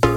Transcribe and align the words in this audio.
guys, 0.00 0.08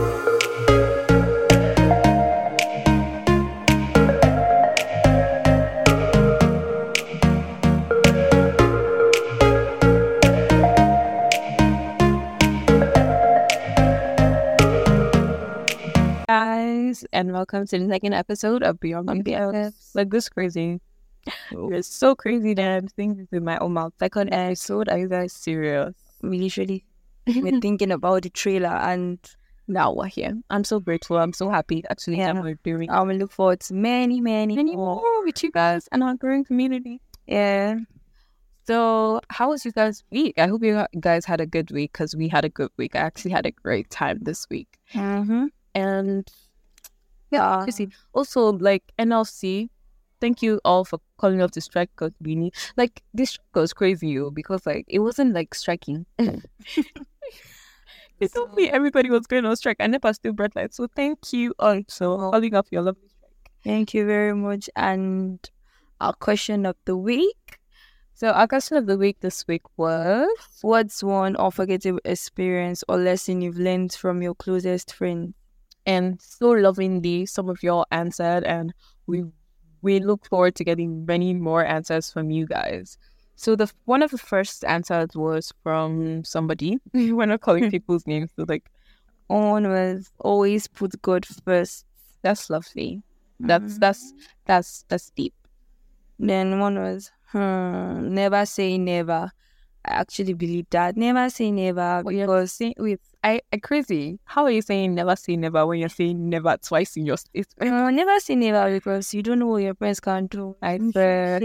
and 17.11 17.33
welcome 17.33 17.67
to 17.67 17.77
the 17.77 17.87
second 17.89 18.13
episode 18.13 18.63
of 18.63 18.79
Beyond 18.79 19.25
BFFs. 19.25 19.93
Like 19.93 20.09
this 20.09 20.29
crazy. 20.29 20.79
It's 21.51 21.87
so 21.89 22.15
crazy 22.15 22.53
that 22.53 22.77
I'm 22.77 22.87
thinking 22.87 23.27
with 23.29 23.43
my 23.43 23.57
own 23.57 23.73
mouth. 23.73 23.91
Second 23.99 24.33
episode, 24.33 24.87
are 24.87 24.99
you 24.99 25.09
guys 25.09 25.33
serious? 25.33 25.95
We 26.21 26.39
literally 26.39 26.85
were 27.27 27.59
thinking 27.61 27.91
about 27.91 28.23
the 28.23 28.29
trailer 28.29 28.69
and 28.69 29.19
Now 29.67 29.93
we're 29.93 30.05
here. 30.07 30.33
I'm 30.49 30.63
so 30.63 30.79
grateful. 30.79 31.17
I'm 31.17 31.33
so 31.33 31.49
happy 31.49 31.83
actually 31.89 32.17
Yeah. 32.17 32.33
that 32.33 32.43
we're 32.43 32.59
doing 32.63 32.89
I 32.89 33.01
will 33.01 33.15
look 33.15 33.31
forward 33.31 33.61
to 33.61 33.73
many, 33.73 34.21
many, 34.21 34.55
many 34.55 34.75
more. 34.75 34.95
more 34.97 35.23
with 35.25 35.41
you 35.43 35.51
guys 35.51 35.87
and 35.91 36.03
our 36.03 36.15
growing 36.15 36.43
community. 36.45 37.01
Yeah. 37.27 37.77
So, 38.67 39.21
how 39.29 39.49
was 39.49 39.63
you 39.63 39.71
guys' 39.71 40.03
week? 40.11 40.35
I 40.39 40.47
hope 40.47 40.63
you 40.63 40.85
guys 40.99 41.23
had 41.25 41.39
a 41.39 41.45
good 41.45 41.69
week 41.71 41.93
because 41.93 42.15
we 42.15 42.27
had 42.27 42.45
a 42.45 42.49
good 42.49 42.71
week. 42.77 42.95
I 42.95 42.99
actually 42.99 43.31
had 43.31 43.45
a 43.45 43.51
great 43.51 43.89
time 43.91 44.19
this 44.21 44.47
week. 44.49 44.67
Mm-hmm. 44.93 45.45
And 45.75 46.27
Yeah. 47.31 47.61
crazy. 47.63 47.89
Also, 48.13 48.51
like 48.53 48.83
NLC, 48.97 49.69
thank 50.21 50.41
you 50.41 50.59
all 50.65 50.83
for 50.85 50.99
calling 51.17 51.41
off 51.41 51.51
the 51.51 51.61
strike 51.61 51.89
because 51.95 52.11
we 52.21 52.35
need 52.35 52.53
like 52.77 53.03
this 53.13 53.37
was 53.53 53.73
crazy 53.73 54.17
because 54.33 54.65
like 54.65 54.85
it 54.87 54.99
wasn't 54.99 55.33
like 55.33 55.53
striking. 55.53 56.05
they 58.19 58.27
told 58.27 58.53
me 58.55 58.69
everybody 58.69 59.09
was 59.09 59.27
going 59.27 59.45
on 59.45 59.55
strike. 59.55 59.77
I 59.79 59.87
never 59.87 60.13
still 60.13 60.33
brought 60.33 60.55
light. 60.55 60.73
So 60.73 60.87
thank 60.95 61.33
you 61.33 61.53
all 61.59 61.81
for 61.89 62.31
calling 62.31 62.55
off 62.55 62.67
your 62.71 62.81
lovely 62.81 63.07
strike. 63.07 63.51
Thank 63.63 63.93
you 63.93 64.05
very 64.05 64.33
much. 64.33 64.69
And 64.75 65.39
our 66.01 66.13
question 66.13 66.65
of 66.65 66.75
the 66.85 66.95
week. 66.97 67.59
So 68.13 68.29
our 68.29 68.47
question 68.47 68.77
of 68.77 68.85
the 68.85 68.97
week 68.97 69.19
this 69.19 69.45
week 69.47 69.63
was 69.77 70.29
What's 70.61 71.03
one 71.03 71.35
unforgettable 71.35 71.99
experience 72.05 72.83
or 72.87 72.97
lesson 72.97 73.41
you've 73.41 73.57
learned 73.57 73.93
from 73.93 74.21
your 74.21 74.35
closest 74.35 74.93
friend? 74.93 75.33
and 75.85 76.19
so 76.21 76.49
lovingly 76.51 77.25
some 77.25 77.49
of 77.49 77.61
y'all 77.61 77.85
answered 77.91 78.43
and 78.43 78.73
we 79.07 79.23
we 79.81 79.99
look 79.99 80.25
forward 80.25 80.55
to 80.55 80.63
getting 80.63 81.05
many 81.05 81.33
more 81.33 81.63
answers 81.63 82.11
from 82.11 82.31
you 82.31 82.45
guys 82.47 82.97
so 83.35 83.55
the 83.55 83.71
one 83.85 84.01
of 84.01 84.11
the 84.11 84.17
first 84.17 84.63
answers 84.65 85.09
was 85.15 85.51
from 85.63 86.23
somebody 86.23 86.77
we're 86.93 87.25
not 87.25 87.41
calling 87.41 87.69
people's 87.69 88.05
names 88.07 88.31
so 88.35 88.45
like 88.47 88.63
One 89.27 89.67
was 89.69 90.11
always 90.19 90.67
put 90.67 91.01
God 91.01 91.25
first. 91.45 91.85
that's 92.21 92.49
lovely 92.49 93.01
that's 93.39 93.75
Mhm. 93.75 93.79
that's 93.79 94.13
that's 94.45 94.85
that's 94.89 95.11
deep 95.15 95.33
Then 96.17 96.59
one 96.59 96.75
was, 96.79 97.11
hmm, 97.31 98.13
never 98.13 98.45
say 98.45 98.77
never. 98.77 99.31
I 99.87 99.91
actually 100.01 100.33
believe 100.33 100.65
that. 100.71 100.95
Never 100.97 101.29
say 101.29 101.51
never 101.51 102.01
What 102.03 102.13
because 102.15 102.53
saying 102.53 102.75
with 102.77 103.01
I, 103.23 103.41
I 103.53 103.57
crazy 103.57 104.19
how 104.25 104.45
are 104.45 104.51
you 104.51 104.61
saying 104.61 104.95
never 104.95 105.15
say 105.15 105.35
never 105.35 105.65
when 105.67 105.79
you're 105.79 105.89
saying 105.89 106.29
never 106.29 106.57
twice 106.57 106.95
in 106.97 107.05
your 107.05 107.17
it's 107.33 107.53
uh, 107.61 107.91
never 107.91 108.19
say 108.19 108.35
never 108.35 108.71
because 108.71 109.13
you 109.13 109.21
don't 109.21 109.39
know 109.39 109.47
what 109.47 109.63
your 109.63 109.75
friends 109.75 109.99
can 109.99 110.27
do. 110.27 110.55
I 110.61 110.77
swear. 110.91 111.39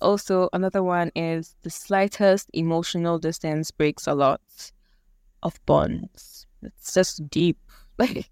Also, 0.00 0.48
another 0.52 0.82
one 0.82 1.10
is 1.14 1.54
the 1.62 1.70
slightest 1.70 2.50
emotional 2.52 3.18
distance 3.18 3.70
breaks 3.70 4.06
a 4.06 4.14
lot 4.14 4.40
of 5.42 5.58
bonds. 5.66 6.46
It's 6.62 6.94
just 6.94 7.28
deep. 7.30 7.58
Like, 7.96 8.28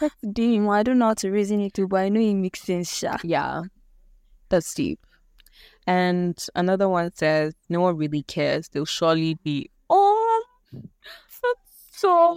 That's 0.00 0.14
deep. 0.32 0.62
I 0.62 0.82
don't 0.84 0.98
know 0.98 1.06
how 1.06 1.14
to 1.14 1.30
reason 1.30 1.60
it 1.60 1.74
too, 1.74 1.88
but 1.88 1.96
I 2.02 2.08
know 2.08 2.20
it 2.20 2.34
makes 2.34 2.60
sense. 2.62 2.96
Sha. 2.96 3.16
yeah, 3.24 3.62
that's 4.48 4.72
deep. 4.74 5.00
And 5.88 6.38
another 6.54 6.88
one 6.88 7.12
says, 7.14 7.54
no 7.68 7.80
one 7.80 7.96
really 7.96 8.22
cares. 8.22 8.68
They'll 8.68 8.84
surely 8.84 9.34
be, 9.42 9.70
oh, 9.90 10.44
that's 10.72 11.98
so. 11.98 12.36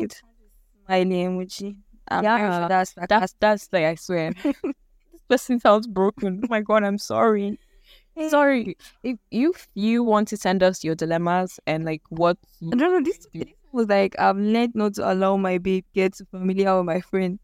My 0.88 1.04
emoji. 1.04 1.76
I'm 2.08 2.24
Yeah. 2.24 2.38
very 2.38 2.52
sure 2.52 2.68
that's 2.68 2.94
That's, 3.08 3.36
that's 3.40 3.70
like, 3.72 3.84
I 3.86 3.96
swear. 3.96 4.34
this 4.44 5.22
person 5.30 5.60
sounds 5.60 5.86
broken. 5.86 6.42
Oh 6.44 6.48
my 6.50 6.62
God, 6.62 6.84
I'm 6.84 6.98
sorry. 6.98 7.60
Eh. 8.18 8.30
Sorry. 8.30 8.78
If 9.04 9.18
you, 9.32 9.52
if 9.52 9.68
you 9.76 10.04
want 10.04 10.28
to 10.30 10.38
send 10.38 10.64
us 10.64 10.84
your 10.84 10.96
dilemmas 10.96 11.60
and 11.66 11.86
like 11.86 12.02
what 12.10 12.38
I 12.62 12.76
don't 12.76 12.92
know. 12.92 13.04
This, 13.04 13.28
this 13.34 13.54
was 13.72 13.88
like 13.88 14.18
I've 14.20 14.38
learned 14.38 14.76
not 14.76 14.96
to 14.96 15.12
allow 15.12 15.38
my 15.38 15.58
babe 15.58 15.86
get 15.94 16.16
too 16.16 16.26
familiar 16.32 16.76
with 16.78 16.86
my 16.86 17.02
friend. 17.02 17.40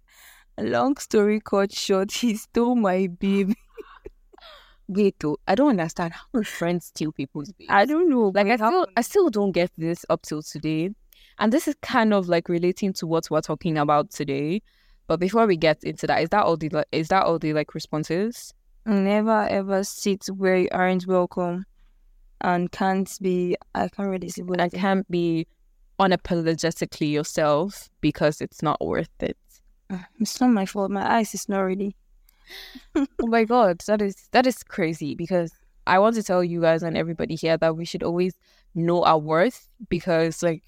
A 0.57 0.63
long 0.63 0.97
story 0.97 1.41
cut 1.41 1.73
short, 1.73 2.11
he 2.13 2.35
stole 2.35 2.75
my 2.75 3.07
babe. 3.07 3.53
Wait, 4.87 5.15
though, 5.19 5.37
I 5.47 5.55
don't 5.55 5.71
understand 5.71 6.13
how 6.13 6.21
do 6.33 6.43
friends 6.43 6.85
steal 6.87 7.11
people's 7.11 7.51
babes. 7.53 7.71
I 7.71 7.85
don't 7.85 8.07
know. 8.07 8.31
like, 8.35 8.47
I 8.47 8.55
still. 8.55 8.87
I 8.95 9.01
still 9.01 9.29
don't 9.29 9.51
get 9.51 9.71
this 9.77 10.05
up 10.09 10.21
till 10.21 10.43
today, 10.43 10.91
and 11.39 11.51
this 11.51 11.67
is 11.67 11.75
kind 11.81 12.13
of 12.13 12.27
like 12.27 12.49
relating 12.49 12.93
to 12.93 13.07
what 13.07 13.29
we're 13.31 13.41
talking 13.41 13.77
about 13.77 14.11
today. 14.11 14.61
But 15.07 15.19
before 15.19 15.47
we 15.47 15.57
get 15.57 15.83
into 15.83 16.05
that, 16.07 16.21
is 16.21 16.29
that 16.29 16.43
all 16.43 16.57
the 16.57 16.85
is 16.91 17.07
that 17.07 17.23
all 17.23 17.39
the 17.39 17.53
like 17.53 17.73
responses? 17.73 18.53
Never 18.85 19.47
ever 19.49 19.83
sit 19.83 20.25
where 20.27 20.57
you 20.57 20.69
aren't 20.71 21.07
welcome 21.07 21.65
and 22.41 22.71
can't 22.71 23.11
be. 23.21 23.57
I 23.73 23.87
can't 23.87 24.09
really 24.09 24.29
see 24.29 24.43
what 24.43 24.61
I 24.61 24.69
can't 24.69 25.09
be 25.09 25.47
unapologetically 25.99 27.11
yourself 27.11 27.89
because 28.01 28.41
it's 28.41 28.61
not 28.61 28.83
worth 28.85 29.09
it. 29.19 29.37
Ah, 29.89 30.07
it's 30.19 30.39
not 30.41 30.51
my 30.51 30.65
fault. 30.65 30.91
My 30.91 31.17
eyes 31.17 31.33
is 31.33 31.49
not 31.49 31.61
ready. 31.61 31.95
oh 32.95 33.07
my 33.21 33.43
god, 33.43 33.81
that 33.87 34.01
is 34.01 34.27
that 34.31 34.45
is 34.45 34.63
crazy 34.63 35.15
because 35.15 35.51
I 35.87 35.99
want 35.99 36.15
to 36.15 36.23
tell 36.23 36.43
you 36.43 36.61
guys 36.61 36.83
and 36.83 36.97
everybody 36.97 37.35
here 37.35 37.57
that 37.57 37.75
we 37.75 37.85
should 37.85 38.03
always 38.03 38.35
know 38.73 39.03
our 39.03 39.17
worth 39.17 39.69
because 39.89 40.43
like 40.43 40.63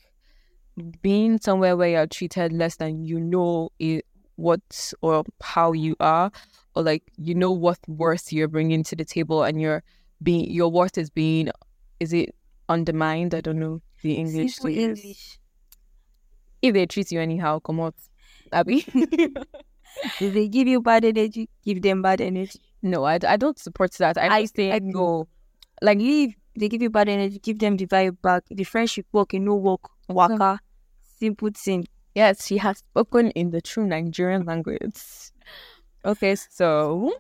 being 1.02 1.40
somewhere 1.40 1.76
where 1.76 1.90
you're 1.90 2.08
treated 2.08 2.54
less 2.54 2.76
than 2.76 3.04
you 3.04 3.20
know 3.20 3.70
it, 3.80 4.06
what 4.36 4.94
or 5.02 5.24
how 5.42 5.72
you 5.72 5.96
are 6.00 6.32
or 6.78 6.84
like 6.84 7.04
you 7.18 7.34
know 7.34 7.52
what 7.52 7.80
worth 7.88 8.32
you're 8.32 8.48
bringing 8.48 8.84
to 8.84 8.96
the 8.96 9.04
table 9.06 9.44
and 9.44 9.60
your 9.60 9.82
being 10.22 10.50
your 10.52 10.70
worth 10.70 10.98
is 10.98 11.10
being 11.10 11.50
is 12.00 12.14
it 12.14 12.30
undermined 12.70 13.34
I 13.34 13.42
don't 13.42 13.60
know 13.60 13.82
the 14.04 14.14
English 14.14 14.56
Simple. 14.56 14.78
English. 14.78 15.40
if 16.62 16.74
they 16.74 16.86
treat 16.86 17.12
you 17.12 17.20
anyhow 17.20 17.60
come 17.60 17.80
out 17.80 17.96
Abby 18.52 18.86
If 20.22 20.34
they 20.36 20.48
give 20.48 20.68
you 20.68 20.80
bad 20.82 21.04
energy, 21.06 21.50
give 21.66 21.82
them 21.82 22.02
bad 22.04 22.22
energy. 22.22 22.60
no 22.84 23.04
I, 23.04 23.18
I 23.28 23.36
don't 23.38 23.58
support 23.58 23.92
that 23.94 24.18
I, 24.18 24.28
I- 24.40 24.46
say 24.46 24.72
I 24.72 24.80
no 24.80 25.28
Like 25.82 25.98
leave, 25.98 26.34
they 26.60 26.70
give 26.70 26.82
you 26.82 26.90
bad 26.90 27.10
energy, 27.10 27.40
give 27.40 27.60
them 27.60 27.78
the 27.78 27.86
vibe 27.88 28.18
back. 28.22 28.44
The 28.50 28.64
friendship 28.64 29.06
work, 29.12 29.34
you 29.34 29.40
know, 29.40 29.56
work, 29.56 29.82
waka. 30.10 30.34
Mm. 30.58 30.60
Simple 31.20 31.50
thing. 31.54 31.88
Yes, 32.16 32.46
she 32.48 32.58
has 32.58 32.80
spoken 32.80 33.30
in 33.32 33.52
the 33.52 33.62
true 33.62 33.86
Nigerian 33.86 34.44
language. 34.46 34.98
Okay, 36.08 36.36
so 36.36 37.12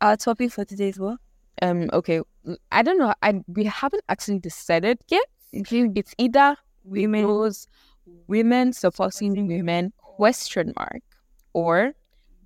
Our 0.00 0.16
topic 0.16 0.52
for 0.52 0.64
today 0.64 0.90
is 0.90 1.00
what? 1.00 1.18
um, 1.60 1.90
okay, 1.92 2.20
I 2.70 2.82
don't 2.82 2.96
know. 2.98 3.12
I 3.20 3.42
we 3.48 3.64
haven't 3.64 4.04
actually 4.08 4.38
decided 4.38 4.98
yet. 5.08 5.24
It's 5.52 6.14
either 6.18 6.56
women 6.84 7.52
women 8.28 8.72
supporting 8.72 9.48
women 9.48 9.92
question 9.98 10.72
mark 10.76 11.02
or 11.52 11.94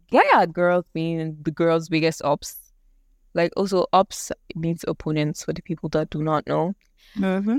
why 0.08 0.30
are 0.34 0.46
girls 0.46 0.86
being 0.94 1.36
the 1.42 1.50
girls' 1.50 1.90
biggest 1.90 2.22
ops? 2.24 2.56
Like 3.34 3.52
also 3.54 3.84
ops 3.92 4.32
means 4.54 4.82
opponents 4.88 5.44
for 5.44 5.52
the 5.52 5.60
people 5.60 5.90
that 5.90 6.08
do 6.08 6.22
not 6.22 6.46
know. 6.46 6.72
Mm-hmm. 7.18 7.58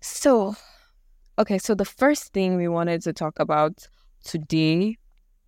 So, 0.00 0.54
okay, 1.40 1.58
so 1.58 1.74
the 1.74 1.84
first 1.84 2.32
thing 2.32 2.56
we 2.56 2.68
wanted 2.68 3.02
to 3.02 3.12
talk 3.12 3.40
about 3.40 3.88
today 4.22 4.96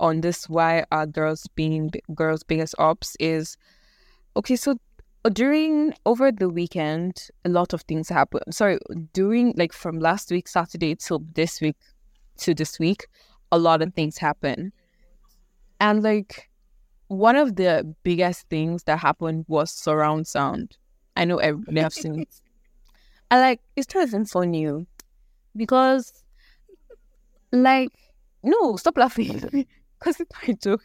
on 0.00 0.22
this 0.22 0.48
why 0.48 0.84
are 0.90 1.06
girls 1.06 1.46
being 1.54 1.90
girls 2.14 2.42
biggest 2.42 2.74
ops 2.78 3.16
is 3.20 3.56
okay, 4.36 4.56
so 4.56 4.76
during 5.32 5.92
over 6.06 6.32
the 6.32 6.48
weekend, 6.48 7.28
a 7.44 7.48
lot 7.48 7.72
of 7.72 7.82
things 7.82 8.08
happened. 8.08 8.42
Sorry, 8.50 8.78
during 9.12 9.54
like 9.56 9.72
from 9.72 9.98
last 9.98 10.30
week 10.30 10.48
Saturday 10.48 10.94
till 10.94 11.20
this 11.34 11.60
week 11.60 11.76
to 12.38 12.54
this 12.54 12.78
week, 12.78 13.06
a 13.52 13.58
lot 13.58 13.82
of 13.82 13.92
things 13.94 14.18
happen. 14.18 14.72
And 15.78 16.02
like 16.02 16.48
one 17.08 17.36
of 17.36 17.56
the 17.56 17.94
biggest 18.02 18.48
things 18.48 18.84
that 18.84 18.98
happened 18.98 19.44
was 19.48 19.70
surround 19.70 20.26
sound. 20.26 20.78
I 21.16 21.24
know 21.24 21.36
everybody 21.36 21.80
have 21.80 21.92
seen. 21.92 22.24
I 23.30 23.40
like 23.40 23.60
it's 23.76 23.94
not 23.94 24.08
even 24.08 24.24
for 24.24 24.46
new 24.46 24.86
because 25.54 26.24
like 27.52 27.90
no 28.42 28.76
stop 28.76 28.96
laughing 28.96 29.66
because 30.00 30.18
it's 30.20 30.30
my 30.48 30.54
joke. 30.54 30.82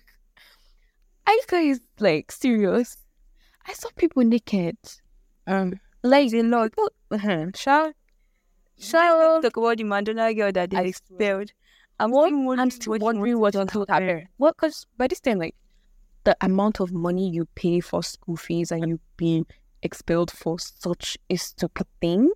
I 1.28 1.40
guys 1.48 1.80
like 2.00 2.32
serious. 2.32 2.98
I 3.68 3.74
saw 3.74 3.90
people 3.96 4.24
naked. 4.24 4.78
Um, 5.48 5.80
Like 6.04 6.32
a 6.34 6.44
lot. 6.44 6.72
uh-huh. 7.10 7.48
Shall 7.56 7.94
Shall 8.78 9.42
talk 9.42 9.58
about 9.58 9.78
the 9.78 9.84
Mandela 9.86 10.36
girl 10.36 10.52
that 10.52 10.70
they 10.70 10.88
expelled, 10.90 11.52
I'm 12.00 12.12
What? 12.12 12.28
still 12.28 12.38
wondering 12.44 12.60
I'm 12.60 12.72
still 12.72 12.92
what- 12.92 13.02
wondering 13.02 13.40
what 13.40 13.56
will 13.56 13.86
happen. 13.90 14.28
What? 14.38 14.56
Because 14.58 14.86
by 14.98 15.08
this 15.08 15.20
time, 15.22 15.40
like 15.40 15.56
the 16.26 16.36
amount 16.42 16.80
of 16.80 16.92
money 16.92 17.30
you 17.30 17.46
pay 17.56 17.80
for 17.80 18.04
school 18.04 18.36
fees 18.36 18.72
and 18.72 18.88
you 18.88 19.00
being 19.18 19.46
expelled 19.82 20.30
for 20.32 20.60
such 20.60 21.18
a 21.30 21.36
stupid 21.38 21.88
thing. 22.02 22.32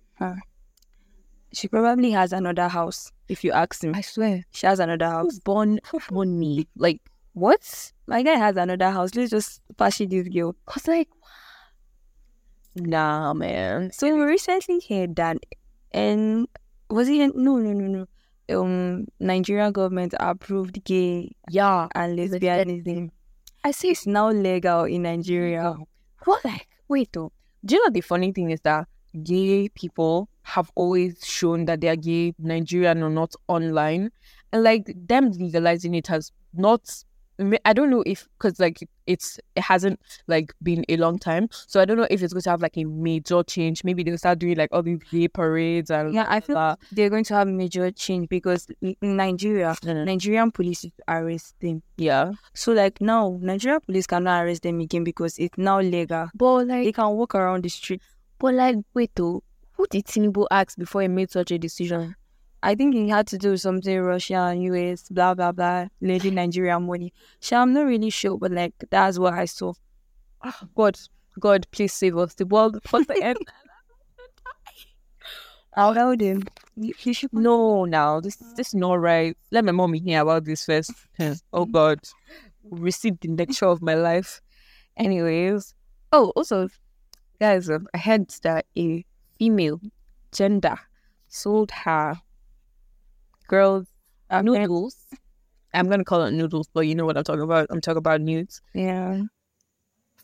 She 1.52 1.68
probably 1.68 2.10
has 2.12 2.32
another 2.32 2.68
house. 2.68 3.10
If 3.28 3.42
you 3.44 3.52
ask 3.52 3.82
him, 3.82 3.94
I 3.94 4.00
swear. 4.02 4.44
she 4.52 4.66
has 4.66 4.78
another 4.80 5.06
house. 5.06 5.38
Born? 5.40 5.80
Me? 6.12 6.66
Like 6.76 7.00
what? 7.32 7.92
My 8.06 8.22
guy 8.22 8.34
has 8.36 8.56
another 8.56 8.90
house. 8.90 9.14
Let's 9.14 9.30
just 9.30 9.60
pass 9.76 10.00
it 10.00 10.10
this 10.10 10.28
girl. 10.28 10.54
Cause 10.66 10.86
like, 10.88 11.08
nah, 12.74 13.32
man. 13.34 13.92
So 13.92 14.12
we 14.14 14.20
recently 14.22 14.80
heard 14.88 15.16
that, 15.16 15.38
and 15.92 16.48
was 16.88 17.08
it 17.08 17.20
in- 17.20 17.32
no 17.34 17.56
no 17.58 17.72
no 17.72 17.86
no. 17.86 18.06
Um, 18.60 19.06
Nigeria 19.20 19.70
government 19.70 20.12
approved 20.18 20.82
gay 20.84 21.30
Yeah, 21.48 21.86
and 21.94 22.18
lesbianism. 22.18 23.10
I 23.62 23.70
see. 23.70 23.90
It's 23.90 24.06
now 24.08 24.30
legal 24.30 24.84
in 24.84 25.02
Nigeria. 25.02 25.76
What 26.24 26.44
like? 26.44 26.66
Wait 26.88 27.12
though. 27.12 27.30
Do 27.64 27.76
you 27.76 27.84
know 27.84 27.90
the 27.92 28.00
funny 28.00 28.32
thing 28.32 28.50
is 28.50 28.60
that 28.62 28.88
gay 29.22 29.68
people 29.68 30.28
have 30.42 30.70
always 30.74 31.24
shown 31.24 31.64
that 31.66 31.80
they 31.80 31.88
are 31.88 31.96
gay, 31.96 32.34
Nigerian 32.38 33.02
or 33.02 33.10
not 33.10 33.34
online, 33.48 34.10
and 34.52 34.62
like 34.62 34.92
them 35.06 35.30
legalizing 35.32 35.94
it 35.94 36.06
has 36.08 36.32
not. 36.54 36.82
I 37.64 37.72
don't 37.72 37.88
know 37.88 38.02
if 38.04 38.28
because 38.38 38.60
like 38.60 38.86
it's 39.06 39.40
it 39.56 39.62
hasn't 39.62 39.98
like 40.26 40.52
been 40.62 40.84
a 40.90 40.98
long 40.98 41.18
time, 41.18 41.48
so 41.50 41.80
I 41.80 41.86
don't 41.86 41.96
know 41.96 42.06
if 42.10 42.22
it's 42.22 42.34
going 42.34 42.42
to 42.42 42.50
have 42.50 42.60
like 42.60 42.76
a 42.76 42.84
major 42.84 43.42
change. 43.42 43.82
Maybe 43.82 44.02
they'll 44.02 44.18
start 44.18 44.40
doing 44.40 44.58
like 44.58 44.68
all 44.72 44.82
these 44.82 44.98
gay 45.10 45.26
parades 45.26 45.90
and 45.90 46.12
Yeah, 46.12 46.26
I 46.28 46.40
feel 46.40 46.54
blah. 46.56 46.76
they're 46.92 47.08
going 47.08 47.24
to 47.24 47.34
have 47.34 47.48
major 47.48 47.90
change 47.92 48.28
because 48.28 48.66
in 48.82 48.94
in 49.00 49.16
Nigeria, 49.16 49.74
Mhm. 49.82 50.04
Nigerian 50.04 50.50
police 50.50 50.84
arrest 51.08 51.54
them. 51.60 51.82
yeah. 51.96 52.32
So 52.52 52.72
like 52.72 53.00
now, 53.00 53.38
Nigerian 53.40 53.80
police 53.80 54.06
cannot 54.06 54.44
arrest 54.44 54.62
them 54.62 54.78
again 54.80 55.04
because 55.04 55.38
it's 55.38 55.56
now 55.56 55.80
legal. 55.80 56.28
But 56.34 56.66
like 56.66 56.84
They 56.84 56.92
can 56.92 57.08
walk 57.16 57.34
around 57.34 57.62
the 57.64 57.70
street. 57.70 58.02
but 58.38 58.52
like, 58.52 58.76
wait 58.92 59.12
though, 59.14 59.42
who 59.80 59.86
did 59.88 60.04
Tinubu 60.04 60.46
ask 60.50 60.76
before 60.76 61.00
he 61.00 61.08
made 61.08 61.30
such 61.30 61.50
a 61.50 61.58
decision? 61.58 62.14
I 62.62 62.74
think 62.74 62.94
it 62.94 63.08
had 63.08 63.26
to 63.28 63.38
do 63.38 63.56
something 63.56 63.98
Russia 63.98 64.50
and 64.52 64.62
US, 64.64 65.08
blah 65.08 65.32
blah 65.32 65.52
blah, 65.52 65.86
lady 66.02 66.30
Nigeria 66.30 66.78
money. 66.78 67.14
So 67.40 67.56
I'm 67.56 67.72
not 67.72 67.86
really 67.86 68.10
sure, 68.10 68.36
but 68.36 68.52
like 68.52 68.74
that's 68.90 69.18
what 69.18 69.32
I 69.32 69.46
saw. 69.46 69.72
Ah, 70.44 70.60
God, 70.74 70.98
God, 71.38 71.66
please 71.70 71.94
save 71.94 72.18
us. 72.18 72.34
The 72.34 72.44
world 72.44 72.78
what's 72.90 73.06
the 73.06 73.22
end. 73.22 73.38
I'll 75.76 75.94
tell 75.94 76.14
them. 76.14 76.42
You, 76.76 76.92
you 77.00 77.14
should 77.14 77.32
No, 77.32 77.86
now 77.86 78.20
this 78.20 78.36
this 78.56 78.68
is 78.68 78.74
not 78.74 79.00
right. 79.00 79.34
Let 79.50 79.64
my 79.64 79.72
mommy 79.72 80.00
hear 80.00 80.20
about 80.20 80.44
this 80.44 80.66
first. 80.66 80.92
oh 81.54 81.64
God, 81.64 82.00
receive 82.64 83.18
the 83.20 83.28
lecture 83.28 83.66
of 83.66 83.80
my 83.80 83.94
life. 83.94 84.42
Anyways, 84.98 85.74
oh 86.12 86.32
also, 86.36 86.68
guys, 87.40 87.70
um, 87.70 87.86
I 87.94 87.98
heard 87.98 88.28
that 88.42 88.66
a 88.76 89.06
female 89.40 89.80
gender 90.32 90.76
sold 91.28 91.70
her 91.70 92.14
girls 93.48 93.86
Okay. 94.30 94.42
noodles. 94.44 94.96
I'm 95.72 95.88
gonna 95.88 96.04
call 96.04 96.22
it 96.24 96.32
noodles, 96.32 96.68
but 96.74 96.82
you 96.82 96.94
know 96.94 97.06
what 97.06 97.16
I'm 97.16 97.24
talking 97.24 97.40
about. 97.42 97.66
I'm 97.70 97.80
talking 97.80 97.96
about 97.98 98.20
nudes 98.20 98.60
Yeah. 98.74 99.22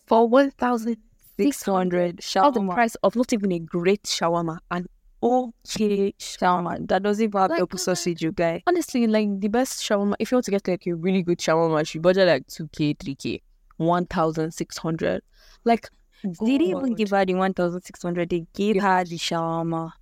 for 0.06 0.28
one 0.28 0.50
thousand 0.50 0.98
Six 1.38 1.62
hundred 1.64 2.20
All 2.36 2.52
the 2.52 2.60
shawarma. 2.60 2.74
price 2.74 2.94
of 3.02 3.16
not 3.16 3.32
even 3.32 3.52
a 3.52 3.58
great 3.58 4.02
shawarma 4.04 4.58
and 4.70 4.86
okay 5.22 6.12
Shawarma. 6.18 6.86
That 6.88 7.02
doesn't 7.02 7.24
even 7.24 7.40
have 7.40 7.50
Like, 7.50 7.78
sausage, 7.78 8.22
you 8.22 8.32
guy. 8.32 8.62
honestly, 8.66 9.06
like 9.06 9.28
the 9.40 9.48
best 9.48 9.82
shawarma, 9.82 10.14
if 10.18 10.30
you 10.30 10.36
want 10.36 10.44
to 10.46 10.50
get 10.50 10.68
like 10.68 10.86
a 10.86 10.94
really 10.94 11.22
good 11.22 11.38
shawarma, 11.38 11.92
you 11.94 12.00
budget 12.00 12.26
like 12.28 12.46
2k, 12.48 12.94
3k, 12.98 13.40
1,600. 13.78 15.22
Like, 15.64 15.88
They 16.22 16.58
didn't 16.58 16.68
even 16.68 16.94
give 16.94 17.10
her 17.10 17.24
the 17.24 17.34
one 17.34 17.54
thousand 17.54 17.82
six 17.82 18.02
hundred. 18.02 18.30
They 18.30 18.46
gave 18.54 18.80
her 18.82 19.04
the 19.04 19.16
shawarma. 19.16 19.92
Oh 19.92 19.98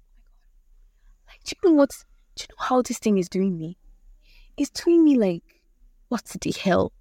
like, 1.29 1.45
do 1.45 1.55
you 1.63 1.71
know 1.71 1.77
what? 1.77 1.91
Do 2.37 2.43
you 2.43 2.47
know 2.57 2.65
how 2.65 2.83
this 2.83 2.99
thing 2.99 3.19
is 3.19 3.29
doing 3.29 3.57
me? 3.59 3.77
It's 4.57 4.71
doing 4.71 5.05
me 5.05 5.17
like, 5.17 5.43
what 6.09 6.25
the 6.25 6.53
hell? 6.53 6.93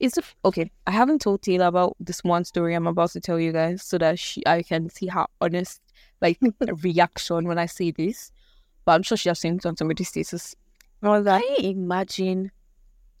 It's 0.00 0.16
the- 0.16 0.24
okay. 0.44 0.70
I 0.86 0.90
haven't 0.90 1.20
told 1.22 1.42
Taylor 1.42 1.66
about 1.66 1.96
this 2.00 2.22
one 2.24 2.44
story 2.44 2.74
I'm 2.74 2.86
about 2.86 3.10
to 3.12 3.20
tell 3.20 3.38
you 3.40 3.52
guys, 3.52 3.82
so 3.82 3.98
that 3.98 4.18
she 4.18 4.42
I 4.46 4.62
can 4.62 4.90
see 4.90 5.06
her 5.06 5.26
honest 5.40 5.80
like 6.20 6.38
reaction 6.82 7.46
when 7.48 7.58
I 7.58 7.66
say 7.66 7.90
this. 7.90 8.30
But 8.84 8.92
I'm 8.92 9.02
sure 9.02 9.16
she 9.16 9.30
has 9.30 9.38
seen 9.40 9.56
it 9.56 9.66
on 9.66 9.76
somebody's 9.76 10.08
status. 10.08 10.54
What 11.00 11.10
was 11.10 11.24
that? 11.24 11.42
Can 11.42 11.64
you 11.64 11.70
imagine? 11.70 12.50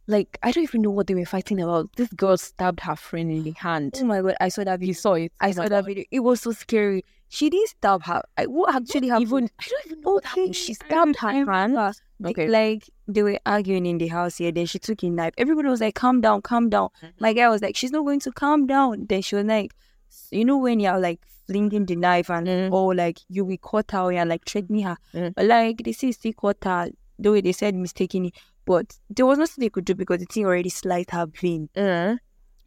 Like, 0.06 0.38
I 0.42 0.50
don't 0.52 0.64
even 0.64 0.82
know 0.82 0.90
what 0.90 1.06
they 1.06 1.14
were 1.14 1.24
fighting 1.24 1.60
about. 1.60 1.90
This 1.96 2.08
girl 2.12 2.36
stabbed 2.36 2.80
her 2.80 2.94
friend 2.96 3.30
in 3.30 3.42
the 3.42 3.52
hand. 3.52 3.94
Oh 4.00 4.04
my 4.04 4.20
god! 4.20 4.34
I 4.40 4.48
saw 4.48 4.64
that 4.64 4.82
You 4.82 4.92
saw 4.94 5.14
it. 5.14 5.32
I 5.40 5.48
Oh 5.48 5.52
saw 5.52 5.68
that 5.68 5.84
video. 5.86 6.04
It 6.10 6.20
was 6.20 6.42
so 6.42 6.52
scary. 6.52 7.04
She 7.28 7.48
didn't 7.50 7.68
stab 7.70 8.02
her. 8.04 8.22
I, 8.36 8.44
what 8.46 8.74
actually 8.74 9.08
happened? 9.08 9.26
Even 9.28 9.50
I 9.58 9.66
don't 9.68 9.86
even 9.86 10.00
know 10.02 10.10
what 10.12 10.24
happened. 10.24 10.54
She 10.56 10.74
stabbed 10.74 11.16
her 11.16 11.30
hand. 11.50 11.78
Okay. 12.24 12.48
Like 12.48 12.88
they 13.08 13.22
were 13.22 13.38
arguing 13.44 13.86
in 13.86 13.98
the 13.98 14.08
house 14.08 14.36
here. 14.36 14.52
Then 14.52 14.66
she 14.66 14.78
took 14.78 15.02
a 15.02 15.10
knife. 15.10 15.32
Everybody 15.38 15.68
was 15.68 15.80
like, 15.80 15.94
"Calm 15.94 16.20
down, 16.20 16.42
calm 16.42 16.68
down." 16.68 16.90
Mm-hmm. 17.02 17.06
My 17.20 17.32
guy 17.32 17.48
was 17.48 17.62
like, 17.62 17.76
"She's 17.76 17.90
not 17.90 18.04
going 18.04 18.20
to 18.20 18.30
calm 18.32 18.66
down." 18.66 19.06
Then 19.08 19.22
she 19.22 19.36
was 19.36 19.46
like, 19.46 19.72
"You 20.30 20.44
know 20.44 20.58
when 20.58 20.80
you're 20.80 21.00
like 21.00 21.20
flinging 21.46 21.86
the 21.86 21.96
knife 21.96 22.30
and 22.30 22.46
Mm. 22.46 22.72
oh 22.72 22.86
like 22.86 23.18
you 23.28 23.44
will 23.44 23.58
cut 23.58 23.90
her 23.90 24.12
and 24.12 24.30
like 24.30 24.44
threatening 24.46 24.84
her, 24.84 24.96
Mm. 25.12 25.34
but 25.34 25.44
like 25.46 25.82
they 25.84 25.92
say 25.92 26.12
still 26.12 26.32
cut 26.34 26.56
her 26.64 26.88
the 27.18 27.32
way 27.32 27.40
they 27.40 27.52
said 27.52 27.74
mistakenly, 27.74 28.32
but 28.64 28.98
there 29.10 29.26
was 29.26 29.38
nothing 29.38 29.62
they 29.62 29.68
could 29.70 29.84
do 29.84 29.94
because 29.94 30.18
the 30.20 30.26
thing 30.26 30.46
already 30.46 30.70
sliced 30.70 31.10
her 31.10 31.26
vein, 31.26 31.68
Uh, 31.76 32.16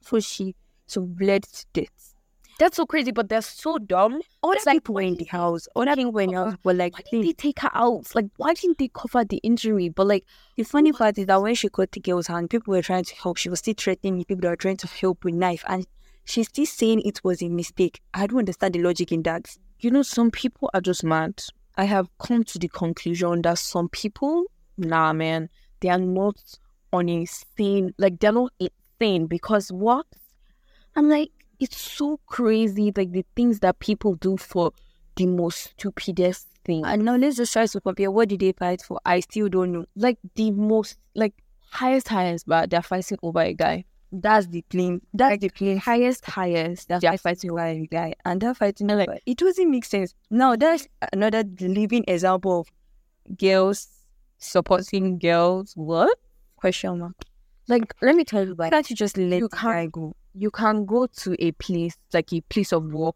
so 0.02 0.20
she 0.20 0.56
so 0.86 1.02
bled 1.02 1.44
to 1.44 1.66
death. 1.74 2.16
that's 2.60 2.78
so 2.78 2.86
crazy, 2.86 3.12
but 3.12 3.30
they're 3.30 3.42
so 3.42 3.78
dumb. 3.78 4.22
Other 4.42 4.58
like, 4.66 4.76
people 4.78 4.96
were 4.96 5.02
in 5.02 5.16
the 5.16 5.26
house. 5.26 5.68
Other 5.76 5.96
people 5.96 6.12
were 6.12 6.22
in 6.22 6.32
the 6.32 6.38
house, 6.38 6.56
but 6.64 6.76
like 6.76 6.94
Why 6.94 7.02
didn't 7.12 7.26
they 7.26 7.34
take 7.34 7.60
her 7.60 7.70
out? 7.74 8.16
Like, 8.16 8.26
why 8.38 8.54
didn't 8.54 8.78
they 8.80 8.90
cover 8.94 9.24
the 9.26 9.38
injury? 9.38 9.90
But 9.90 10.08
like, 10.08 10.26
The 10.56 10.64
funny 10.64 10.92
part 10.92 11.18
is 11.18 11.26
that 11.28 11.42
when 11.42 11.56
she 11.56 11.70
cut 11.70 11.92
the 11.92 12.00
girl's 12.00 12.28
hand, 12.28 12.50
people 12.50 12.72
were 12.74 12.82
trying 12.82 13.04
to 13.04 13.16
help. 13.16 13.38
She 13.38 13.50
was 13.50 13.60
still 13.60 13.76
threatening 13.78 14.24
people 14.26 14.42
that 14.42 14.50
were 14.50 14.56
trying 14.56 14.78
to 14.78 14.88
help 14.88 15.24
with 15.24 15.36
knife, 15.36 15.64
and 15.68 15.86
she's 16.26 16.48
still 16.48 16.66
saying 16.66 17.02
it 17.02 17.22
was 17.24 17.42
a 17.44 17.50
mistake. 17.50 18.02
I 18.14 18.26
don't 18.28 18.40
understand 18.40 18.74
the 18.76 18.82
logic 18.82 19.12
in 19.12 19.24
that. 19.24 19.56
you 19.80 19.92
know, 19.92 20.02
some 20.02 20.32
people 20.32 20.70
are 20.74 20.82
just 20.82 21.04
mad. 21.04 21.44
I 21.76 21.84
have 21.84 22.08
come 22.18 22.44
to 22.46 22.58
the 22.58 22.68
conclusion 22.70 23.44
that 23.44 23.60
some 23.60 23.88
people, 23.90 24.46
nah, 24.78 25.14
man, 25.14 25.50
they 25.80 25.90
are 25.90 26.00
not 26.00 26.40
on 26.94 27.10
a 27.10 27.26
sane, 27.26 27.94
like 27.98 28.20
they're 28.20 28.32
not 28.32 28.54
insane 28.60 29.28
because 29.28 29.72
what? 29.72 30.06
I'm 30.96 31.10
like, 31.10 31.32
it's 31.60 31.80
so 31.80 32.20
crazy, 32.26 32.92
like 32.96 33.12
the 33.12 33.26
things 33.36 33.60
that 33.60 33.80
people 33.80 34.16
do 34.16 34.38
for 34.38 34.72
the 35.16 35.26
most 35.26 35.72
stupidest 35.72 36.48
thing. 36.64 36.86
And 36.86 37.06
now 37.06 37.16
let's 37.16 37.38
just 37.38 37.54
try 37.54 37.66
to 37.66 37.82
compare. 37.82 38.12
What 38.12 38.30
did 38.30 38.40
they 38.40 38.52
fight 38.52 38.82
for? 38.82 39.00
I 39.06 39.20
still 39.22 39.50
don't 39.50 39.72
know. 39.72 39.86
like 39.96 40.18
the 40.36 40.52
most, 40.52 40.98
like 41.16 41.34
highest, 41.70 42.08
highest, 42.08 42.48
but 42.48 42.70
they're 42.70 42.82
fighting 42.82 43.18
over 43.24 43.42
a 43.42 43.54
guy. 43.54 43.86
That's 44.12 44.48
the 44.48 44.64
claim. 44.70 45.02
That's 45.14 45.42
the 45.42 45.50
claim. 45.50 45.78
Highest, 45.78 46.26
highest, 46.26 46.88
They're 46.88 47.00
they're 47.00 47.18
fighting 47.18 47.52
over 47.52 47.66
a 47.66 47.88
guy, 47.88 48.14
and 48.24 48.40
they're 48.40 48.54
fighting 48.54 48.88
like, 48.88 49.10
It 49.26 49.38
doesn't 49.38 49.70
make 49.70 49.86
sense. 49.86 50.14
Now 50.30 50.56
that's 50.56 50.88
another 51.12 51.44
living 51.60 52.06
example 52.08 52.62
of 52.62 53.38
girls 53.38 53.90
supporting 54.38 55.18
girls. 55.20 55.74
What? 55.76 56.18
question 56.58 56.98
mark. 57.00 57.14
Like, 57.68 57.94
let 58.02 58.16
me 58.16 58.24
tell 58.24 58.46
you, 58.48 58.56
Why 58.56 58.70
can't 58.70 58.90
you 58.90 58.96
just 58.96 59.18
let 59.18 59.40
you 59.40 59.50
can't- 59.50 59.64
guy 59.74 59.86
go? 59.88 60.16
you 60.34 60.52
can 60.52 60.86
go 60.86 61.08
to 61.08 61.36
a 61.44 61.52
place 61.54 61.96
like 62.14 62.32
a 62.34 62.42
place 62.42 62.72
of 62.72 62.86
work, 62.94 63.16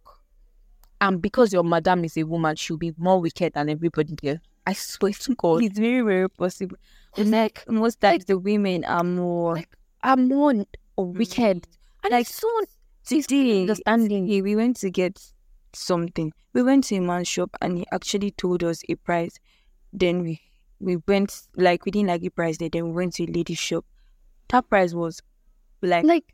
and 1.00 1.22
because 1.22 1.54
your 1.54 1.64
madam 1.64 2.04
is 2.04 2.18
a 2.18 2.24
woman, 2.24 2.56
she'll 2.56 2.78
be 2.78 2.94
more 2.98 3.20
wicked 3.22 3.54
than 3.54 3.70
everybody 3.70 4.16
there. 4.22 4.42
I 4.66 4.74
swear 4.74 5.12
to 5.14 5.36
God. 5.36 5.64
It's 5.64 5.80
very 5.80 6.02
very 6.02 6.30
possible. 6.30 6.78
Like 7.18 7.64
most 7.70 8.00
times 8.02 8.26
the 8.26 8.38
women 8.38 8.86
are 8.86 9.04
more 9.04 9.56
Like, 9.56 9.76
I'm 10.04 10.28
more 10.28 10.52
mm. 10.54 10.66
wicked. 10.98 11.68
And 12.04 12.12
Like, 12.12 12.28
so 12.28 12.48
Today, 13.04 13.62
understanding. 13.62 14.28
today 14.28 14.42
we 14.44 14.56
went 14.56 14.78
to 14.78 14.90
get 14.92 15.20
something. 15.74 16.32
We 16.54 16.62
went 16.64 16.84
to 16.86 16.96
a 16.96 17.02
man's 17.02 17.28
shop 17.28 17.50
and 17.62 17.80
he 17.80 17.86
actually 17.92 18.32
told 18.32 18.64
us 18.64 18.84
a 18.90 18.96
price. 18.96 19.40
Then 19.92 20.22
we 20.22 20.40
we 20.82 20.98
went 21.08 21.42
like 21.56 21.86
we 21.86 21.92
didn't 21.92 22.10
like 22.10 22.22
the 22.22 22.30
price 22.30 22.58
there. 22.58 22.70
Then 22.70 22.86
we 22.88 22.92
went 22.92 23.14
to 23.16 23.24
a 23.24 23.28
lady's 23.28 23.60
shop. 23.60 23.86
That 24.50 24.68
price 24.70 24.94
was 24.94 25.22
like, 25.82 26.04
like, 26.04 26.26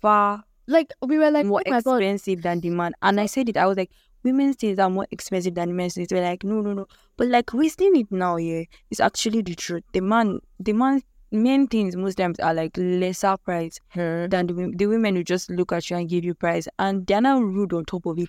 far 0.00 0.44
like 0.68 0.92
we 1.02 1.18
were 1.18 1.30
like, 1.30 1.46
more 1.46 1.62
oh 1.66 1.80
God. 1.80 2.02
expensive 2.02 2.42
than 2.42 2.60
the 2.60 2.70
man. 2.70 2.92
And 3.02 3.20
I 3.20 3.26
said 3.26 3.48
it. 3.48 3.56
I 3.56 3.66
was 3.66 3.76
like, 3.76 3.90
women's 4.22 4.56
things 4.56 4.78
are 4.78 4.90
more 4.90 5.06
expensive 5.10 5.54
than 5.54 5.74
men's 5.76 5.94
things. 5.94 6.08
They're 6.08 6.22
like, 6.22 6.44
no, 6.44 6.60
no, 6.60 6.72
no. 6.72 6.86
But 7.16 7.28
like 7.28 7.52
we're 7.52 7.70
seeing 7.70 7.96
it 7.96 8.10
now. 8.10 8.36
Yeah, 8.36 8.62
it's 8.90 9.00
actually 9.00 9.42
the 9.42 9.54
truth. 9.54 9.84
The 9.92 10.00
man, 10.00 10.40
the 10.60 10.72
man, 10.72 11.02
men 11.30 11.66
things 11.68 11.94
most 11.96 12.16
times 12.16 12.38
are 12.40 12.52
like 12.54 12.72
lesser 12.76 13.36
price 13.36 13.78
Her. 13.88 14.26
than 14.28 14.46
the, 14.48 14.72
the 14.76 14.86
women 14.86 15.16
who 15.16 15.22
just 15.24 15.50
look 15.50 15.72
at 15.72 15.88
you 15.90 15.96
and 15.96 16.08
give 16.08 16.24
you 16.24 16.34
price, 16.34 16.66
and 16.78 17.06
they're 17.06 17.20
not 17.20 17.42
rude 17.42 17.72
on 17.72 17.84
top 17.84 18.06
of 18.06 18.18
it. 18.18 18.28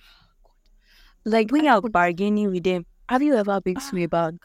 Like, 1.24 1.50
When 1.50 1.62
I 1.66 1.72
you're 1.72 1.82
could- 1.82 1.92
bargaining 1.92 2.50
with 2.50 2.64
them, 2.64 2.86
have 3.08 3.22
you 3.22 3.34
ever 3.34 3.60
been 3.60 3.76
to 3.76 4.02
a 4.04 4.06
bank? 4.06 4.42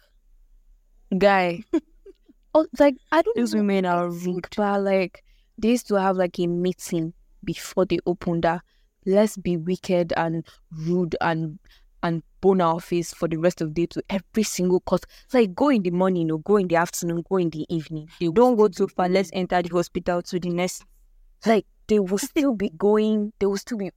Guy, 1.17 1.63
oh, 2.53 2.67
like 2.79 2.95
I 3.11 3.21
don't 3.21 3.37
know 3.37 3.57
women 3.59 3.85
are 3.85 4.09
rude, 4.09 4.47
but 4.55 4.81
like 4.81 5.23
they 5.57 5.69
used 5.69 5.87
to 5.89 5.95
have 5.95 6.17
like 6.17 6.39
a 6.39 6.47
meeting 6.47 7.13
before 7.43 7.85
they 7.85 7.99
opened 8.05 8.43
that. 8.43 8.61
Let's 9.05 9.35
be 9.37 9.57
wicked 9.57 10.13
and 10.15 10.45
rude 10.71 11.15
and 11.21 11.59
and 12.01 12.21
bone 12.41 12.61
our 12.61 12.79
face 12.81 13.13
for 13.13 13.27
the 13.27 13.37
rest 13.37 13.61
of 13.61 13.69
the 13.73 13.81
day 13.81 13.85
to 13.87 14.03
every 14.09 14.43
single 14.43 14.79
cost. 14.81 15.05
Like 15.33 15.53
go 15.55 15.69
in 15.69 15.83
the 15.83 15.91
morning 15.91 16.31
or 16.31 16.39
go 16.39 16.57
in 16.57 16.67
the 16.67 16.75
afternoon, 16.77 17.23
go 17.29 17.37
in 17.37 17.49
the 17.49 17.65
evening. 17.73 18.09
They 18.19 18.27
Don't 18.27 18.55
go 18.55 18.67
too 18.67 18.87
far. 18.87 19.09
Let's 19.09 19.29
enter 19.33 19.61
the 19.61 19.69
hospital 19.69 20.21
to 20.21 20.39
the 20.39 20.49
next. 20.49 20.85
like 21.45 21.65
they 21.87 21.99
will 21.99 22.17
still 22.17 22.53
be 22.55 22.69
going. 22.77 23.33
They 23.39 23.45
will 23.45 23.57
still 23.57 23.77
be 23.77 23.91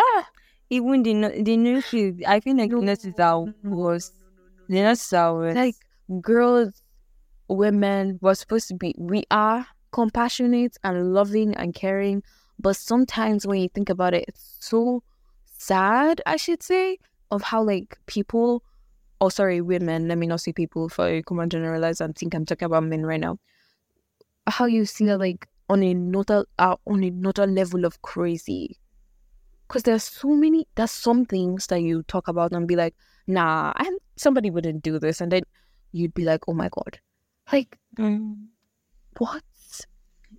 ah. 0.00 0.28
Even 0.70 1.02
the 1.02 1.42
the 1.42 1.56
nurses, 1.56 2.20
I 2.26 2.40
feel 2.40 2.56
like 2.56 2.70
No, 2.70 2.80
nurses 2.80 3.14
are 3.18 3.44
worse. 3.64 4.12
The 4.68 4.74
nurses 4.82 5.12
are 5.12 5.34
worse. 5.34 5.54
like 5.56 5.74
girls, 6.20 6.82
women, 7.48 8.18
we're 8.20 8.34
supposed 8.34 8.68
to 8.68 8.74
be, 8.74 8.94
we 8.98 9.24
are 9.30 9.66
compassionate 9.92 10.76
and 10.84 11.14
loving 11.14 11.54
and 11.56 11.74
caring. 11.74 12.22
But 12.58 12.76
sometimes 12.76 13.46
when 13.46 13.60
you 13.60 13.68
think 13.68 13.88
about 13.88 14.14
it, 14.14 14.24
it's 14.28 14.56
so 14.60 15.02
sad, 15.58 16.20
I 16.26 16.36
should 16.36 16.62
say, 16.62 16.98
of 17.30 17.42
how 17.42 17.62
like 17.62 17.98
people, 18.06 18.62
oh, 19.20 19.28
sorry, 19.28 19.60
women, 19.60 20.08
let 20.08 20.18
me 20.18 20.26
not 20.26 20.40
say 20.40 20.52
people 20.52 20.88
for 20.88 21.06
I 21.06 21.22
come 21.22 21.48
generalize 21.48 22.00
and 22.00 22.16
think 22.16 22.34
I'm 22.34 22.44
talking 22.44 22.66
about 22.66 22.84
men 22.84 23.06
right 23.06 23.20
now. 23.20 23.38
How 24.46 24.66
you 24.66 24.84
see 24.84 25.06
that 25.06 25.18
like 25.18 25.46
on 25.68 25.82
another, 25.82 26.44
uh, 26.58 26.76
on 26.86 27.04
another 27.04 27.46
level 27.46 27.84
of 27.84 28.02
crazy. 28.02 28.78
Because 29.68 29.84
there's 29.84 30.02
so 30.02 30.28
many, 30.28 30.66
there's 30.74 30.90
some 30.90 31.24
things 31.24 31.68
that 31.68 31.80
you 31.82 32.02
talk 32.04 32.26
about 32.26 32.52
and 32.52 32.66
be 32.66 32.74
like, 32.74 32.94
nah, 33.28 33.72
I, 33.76 33.96
somebody 34.16 34.50
wouldn't 34.50 34.82
do 34.82 34.98
this. 34.98 35.20
And 35.20 35.30
then 35.30 35.42
you'd 35.92 36.14
be 36.14 36.24
like, 36.24 36.48
oh 36.48 36.54
my 36.54 36.68
God. 36.70 36.98
Like, 37.52 37.78
Mm. 37.96 38.46
what? 39.18 39.42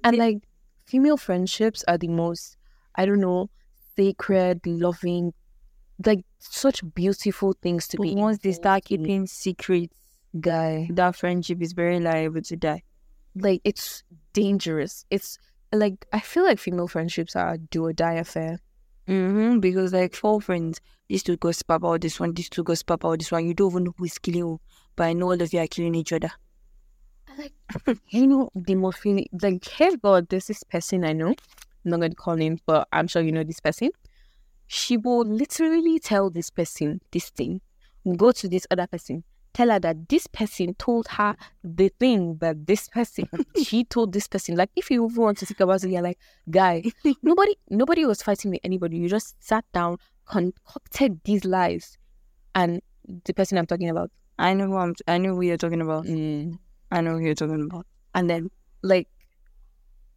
And 0.04 0.18
like, 0.18 0.38
female 0.86 1.18
friendships 1.18 1.84
are 1.88 1.98
the 1.98 2.08
most, 2.08 2.58
I 2.96 3.06
don't 3.06 3.20
know, 3.20 3.50
sacred, 3.96 4.62
loving, 4.66 5.34
like 6.06 6.26
such 6.40 6.82
beautiful 6.96 7.54
things 7.62 7.88
to 7.90 7.98
But 7.98 8.04
be. 8.04 8.16
once 8.16 8.40
they 8.40 8.54
start 8.54 8.86
keeping 8.86 9.28
secrets, 9.28 9.96
guy, 10.40 10.88
that 10.94 11.16
friendship 11.16 11.62
is 11.62 11.74
very 11.74 12.00
liable 12.00 12.42
to 12.42 12.56
die. 12.56 12.84
like 13.36 13.62
it's 13.64 14.04
dangerous. 14.34 15.06
It's 15.10 15.38
like 15.74 16.06
I 16.12 16.20
feel 16.20 16.44
like 16.44 16.60
female 16.60 16.88
friendships 16.90 17.36
are 17.36 17.54
a 17.54 17.58
do 17.58 17.86
or 17.86 17.94
die 17.94 18.16
affair. 18.16 18.60
Mm-hmm, 19.08 19.60
because 19.60 19.94
like 19.94 20.14
four 20.16 20.42
friends, 20.42 20.80
these 21.10 21.24
two 21.24 21.38
gossip 21.38 21.70
about 21.70 22.02
this 22.02 22.20
one, 22.20 22.34
these 22.34 22.50
two 22.50 22.64
gossip 22.64 22.90
about 22.90 23.20
this 23.20 23.32
one. 23.32 23.46
You 23.46 23.54
don't 23.54 23.72
even 23.72 23.84
know 23.86 23.94
who 23.98 24.06
is 24.06 24.18
killing 24.18 24.42
who, 24.42 24.60
but 24.96 25.06
I 25.06 25.14
know 25.14 25.28
all 25.32 25.42
of 25.42 25.54
you 25.54 25.60
are 25.60 25.68
killing 25.68 25.96
each 25.96 26.14
other. 26.14 26.32
like 27.38 27.54
you 28.10 28.28
know 28.28 28.50
the 28.56 28.76
most 28.76 29.00
feeling 29.00 29.28
like 29.42 29.66
hey 29.68 29.96
god 29.96 30.28
there's 30.30 30.48
this 30.48 30.64
person 30.64 31.06
i 31.06 31.14
know. 31.14 31.30
I'm 31.30 31.92
not 31.92 32.00
going 32.00 32.12
to 32.12 32.16
call 32.16 32.36
names 32.36 32.60
but 32.66 32.88
i'm 32.92 33.08
sure 33.08 33.22
you 33.22 33.32
know 33.32 33.44
this 33.44 33.60
person. 33.60 33.90
She 34.68 34.96
will 34.98 35.26
literally 35.26 36.00
tell 36.00 36.30
this 36.30 36.50
person 36.50 37.02
this 37.12 37.30
thing 37.30 37.62
go 38.18 38.32
to 38.32 38.48
this 38.50 38.66
other 38.72 38.88
person 38.88 39.24
tell 39.54 39.70
her 39.70 39.80
that 39.80 40.08
this 40.08 40.28
person 40.28 40.74
told 40.76 41.08
her 41.10 41.36
the 41.64 41.90
thing 42.00 42.38
that 42.40 42.66
this 42.68 42.88
person 42.88 43.28
she 43.64 43.84
told 43.84 44.14
this 44.14 44.28
person. 44.28 44.56
Like 44.56 44.70
if 44.78 44.90
you 44.90 45.04
want 45.04 45.38
to 45.40 45.46
think 45.46 45.60
about 45.60 45.84
it 45.84 45.90
you're 45.90 46.02
like 46.02 46.18
guy 46.50 46.84
nobody 47.22 47.56
nobody 47.70 48.06
was 48.06 48.22
fighting 48.22 48.52
with 48.52 48.62
anybody. 48.64 48.98
You 48.98 49.10
just 49.10 49.36
sat 49.44 49.66
down 49.74 49.98
concocted 50.26 51.20
these 51.26 51.44
lies 51.44 51.98
and 52.56 52.82
the 53.26 53.34
person 53.34 53.58
i'm 53.58 53.66
talking 53.66 53.90
about 53.90 54.10
I 54.40 54.54
know 54.54 54.68
who 54.68 54.78
I'm. 54.78 54.96
I 55.08 55.18
know 55.18 55.36
who 55.36 55.42
you're 55.42 55.58
talking 55.58 55.82
about. 55.82 56.06
mm, 56.06 56.58
I 56.92 57.02
know 57.02 57.18
who 57.18 57.26
you're 57.26 57.36
talking 57.36 57.64
about. 57.70 57.86
and 58.16 58.30
then 58.30 58.50
like 58.82 59.08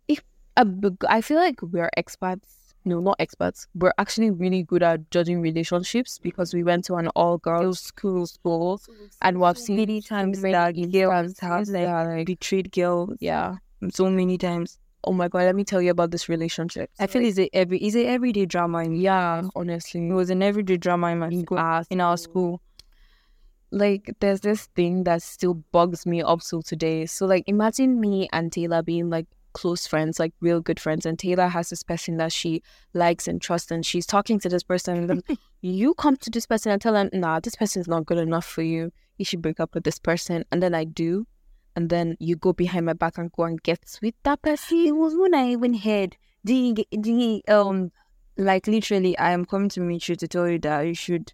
if 0.08 0.22
uh, 0.56 0.64
i 1.08 1.20
feel 1.20 1.38
like 1.38 1.60
we're 1.62 1.90
experts 1.96 2.74
no 2.84 3.00
not 3.00 3.16
experts 3.18 3.66
we're 3.74 3.92
actually 3.98 4.30
really 4.30 4.62
good 4.62 4.82
at 4.82 5.10
judging 5.10 5.40
relationships 5.40 6.18
because 6.18 6.52
we 6.54 6.62
went 6.62 6.84
to 6.84 6.94
an 6.96 7.08
all 7.08 7.38
girls 7.38 7.80
school 7.80 8.26
school 8.26 8.80
and 9.22 9.40
we've 9.40 9.58
seen 9.58 9.76
many 9.76 10.00
times 10.00 10.40
that 10.42 10.74
girls 10.92 11.38
have 11.38 11.68
like, 11.68 12.26
betrayed 12.26 12.70
girls 12.72 13.16
yeah 13.20 13.56
so 13.90 14.10
many 14.10 14.36
times. 14.38 14.78
oh 15.04 15.12
my 15.12 15.28
god 15.28 15.42
let 15.42 15.54
me 15.54 15.64
tell 15.64 15.80
you 15.82 15.90
about 15.90 16.10
this 16.10 16.28
relationship 16.28 16.90
I 16.98 17.06
feel 17.06 17.24
it's 17.24 17.38
a 17.38 17.48
every 17.54 17.78
it's 17.78 17.96
a 17.96 18.06
everyday 18.06 18.46
drama. 18.46 18.78
In, 18.84 18.94
yeah 18.96 19.42
honestly 19.54 20.08
it 20.08 20.12
was 20.12 20.30
an 20.30 20.42
everyday 20.42 20.76
drama 20.78 21.08
in 21.08 21.18
my 21.18 21.30
school, 21.30 21.82
in 21.90 22.00
our 22.00 22.16
school. 22.16 22.60
Like 23.70 24.14
there's 24.20 24.40
this 24.40 24.66
thing 24.76 25.04
that 25.04 25.22
still 25.22 25.54
bugs 25.72 26.06
me 26.06 26.22
up 26.22 26.42
till 26.42 26.62
today. 26.62 27.06
So 27.06 27.26
like 27.26 27.44
imagine 27.46 28.00
me 28.00 28.28
and 28.32 28.52
Taylor 28.52 28.82
being 28.82 29.10
like 29.10 29.26
close 29.52 29.86
friends, 29.86 30.18
like 30.18 30.34
real 30.40 30.60
good 30.60 30.78
friends, 30.78 31.06
and 31.06 31.18
Taylor 31.18 31.48
has 31.48 31.70
this 31.70 31.82
person 31.82 32.18
that 32.18 32.32
she 32.32 32.62
likes 32.92 33.26
and 33.26 33.40
trusts, 33.40 33.70
and 33.70 33.86
she's 33.86 34.06
talking 34.06 34.38
to 34.40 34.48
this 34.48 34.62
person, 34.62 34.98
and 34.98 35.10
then 35.10 35.22
you 35.62 35.94
come 35.94 36.16
to 36.18 36.30
this 36.30 36.46
person 36.46 36.70
and 36.72 36.82
tell 36.82 36.92
them, 36.92 37.08
nah, 37.12 37.40
this 37.40 37.56
person 37.56 37.80
is 37.80 37.88
not 37.88 38.04
good 38.04 38.18
enough 38.18 38.44
for 38.44 38.62
you. 38.62 38.92
You 39.16 39.24
should 39.24 39.40
break 39.40 39.60
up 39.60 39.74
with 39.74 39.84
this 39.84 39.98
person. 39.98 40.44
And 40.52 40.62
then 40.62 40.74
I 40.74 40.84
do. 40.84 41.26
And 41.76 41.88
then 41.88 42.16
you 42.20 42.36
go 42.36 42.52
behind 42.52 42.86
my 42.86 42.92
back 42.92 43.16
and 43.16 43.32
go 43.32 43.44
and 43.44 43.62
get 43.62 43.98
with 44.02 44.14
that 44.24 44.42
person. 44.42 44.78
It 44.78 44.92
was 44.92 45.14
when 45.16 45.34
I 45.34 45.50
even 45.50 45.74
heard 45.74 46.16
the 46.44 46.86
the 46.92 47.42
um 47.48 47.90
like 48.36 48.66
literally 48.66 49.16
I 49.18 49.32
am 49.32 49.44
coming 49.44 49.68
to 49.70 49.80
meet 49.80 50.08
you 50.08 50.16
to 50.16 50.28
tell 50.28 50.48
you 50.48 50.58
that 50.60 50.82
you 50.82 50.94
should 50.94 51.32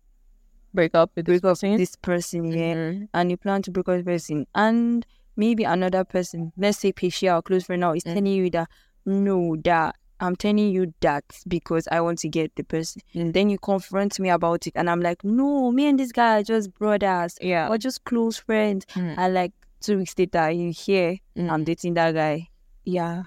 Break 0.73 0.95
up 0.95 1.11
with 1.17 1.27
this 1.27 1.41
break 1.41 1.50
up 1.50 1.57
person. 1.59 1.77
this 1.77 1.97
person 1.97 2.45
yeah 2.45 2.75
Mhm. 2.75 3.09
and 3.15 3.31
you 3.31 3.37
plan 3.37 3.62
to 3.62 3.71
break 3.71 3.89
up 3.89 3.97
with 3.97 4.05
this 4.07 4.27
person 4.29 4.47
and 4.55 5.05
maybe 5.37 5.65
another 5.65 6.05
person 6.05 6.53
let's 6.57 6.79
say 6.79 6.93
Pesha 6.93 7.37
or 7.39 7.43
close 7.43 7.65
friend 7.65 7.81
now 7.81 7.93
is 7.93 8.05
Mm. 8.05 8.15
telling 8.15 8.27
you 8.27 8.50
that 8.50 8.69
no 9.07 9.57
that 9.65 9.97
I'm 10.23 10.37
telling 10.37 10.71
you 10.71 10.93
that 11.00 11.25
because 11.49 11.89
I 11.91 12.00
want 12.03 12.19
to 12.21 12.29
get 12.29 12.55
the 12.55 12.62
person 12.62 13.00
and 13.15 13.33
then 13.33 13.49
you 13.49 13.59
confront 13.59 14.21
me 14.21 14.29
about 14.29 14.67
it 14.67 14.73
and 14.77 14.89
I'm 14.91 15.00
like 15.00 15.25
no 15.25 15.73
me 15.73 15.87
and 15.89 15.99
this 15.99 16.12
guy 16.12 16.39
are 16.41 16.43
just 16.43 16.73
brothers 16.75 17.37
Yeah. 17.41 17.69
we're 17.71 17.79
just 17.79 18.05
close 18.05 18.37
friends 18.37 18.85
Mm. 18.95 19.15
and 19.17 19.35
like 19.35 19.53
two 19.81 19.99
weeks 19.99 20.15
later 20.19 20.50
you 20.50 20.73
hear 20.73 21.17
Mm. 21.37 21.50
I'm 21.50 21.65
dating 21.65 21.95
that 21.95 22.15
guy 22.15 22.49
Yeah. 22.85 23.25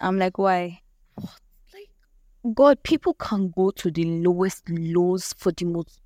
I'm 0.00 0.18
like 0.18 0.38
why 0.38 0.80
God, 2.54 2.82
people 2.82 3.14
can 3.14 3.48
go 3.56 3.70
to 3.70 3.90
the 3.90 4.04
lowest 4.20 4.68
lows 4.68 5.32
for 5.38 5.50
the 5.52 5.64
most 5.64 5.98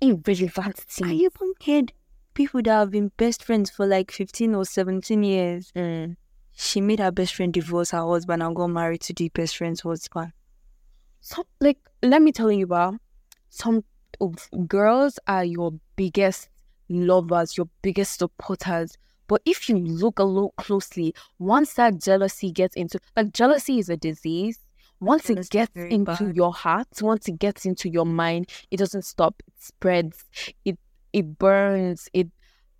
irrelevant 0.00 0.76
things. 0.76 1.12
even 1.12 1.54
heard 1.64 1.92
people 2.34 2.62
that 2.62 2.70
have 2.70 2.90
been 2.90 3.10
best 3.16 3.44
friends 3.44 3.70
for 3.70 3.86
like 3.86 4.10
15 4.10 4.54
or 4.54 4.64
17 4.64 5.22
years. 5.22 5.72
Mm. 5.74 6.16
She 6.54 6.80
made 6.80 7.00
her 7.00 7.10
best 7.10 7.34
friend 7.34 7.52
divorce 7.52 7.90
her 7.92 8.06
husband 8.06 8.42
and 8.42 8.54
got 8.54 8.68
married 8.68 9.00
to 9.02 9.12
the 9.12 9.28
best 9.28 9.56
friend's 9.56 9.80
husband. 9.80 10.32
So, 11.20 11.46
like 11.60 11.78
let 12.02 12.22
me 12.22 12.32
tell 12.32 12.50
you 12.50 12.64
about 12.64 12.94
some 13.48 13.84
of 14.20 14.48
girls 14.66 15.18
are 15.26 15.44
your 15.44 15.72
biggest 15.96 16.48
lovers, 16.88 17.56
your 17.56 17.68
biggest 17.82 18.18
supporters. 18.18 18.96
But 19.26 19.42
if 19.44 19.68
you 19.68 19.76
look 19.76 20.18
a 20.18 20.24
little 20.24 20.54
closely, 20.56 21.14
once 21.38 21.74
that 21.74 22.00
jealousy 22.00 22.50
gets 22.50 22.74
into 22.76 22.98
like 23.16 23.32
jealousy 23.32 23.78
is 23.78 23.88
a 23.88 23.96
disease. 23.96 24.58
Once 25.00 25.30
it 25.30 25.48
gets 25.50 25.70
into 25.76 26.24
bad. 26.24 26.36
your 26.36 26.52
heart, 26.52 26.88
once 27.00 27.28
it 27.28 27.38
gets 27.38 27.64
into 27.64 27.88
your 27.88 28.06
mind, 28.06 28.48
it 28.70 28.78
doesn't 28.78 29.04
stop. 29.04 29.40
It 29.46 29.54
spreads. 29.58 30.24
It 30.64 30.78
it 31.12 31.38
burns. 31.38 32.08
It 32.12 32.28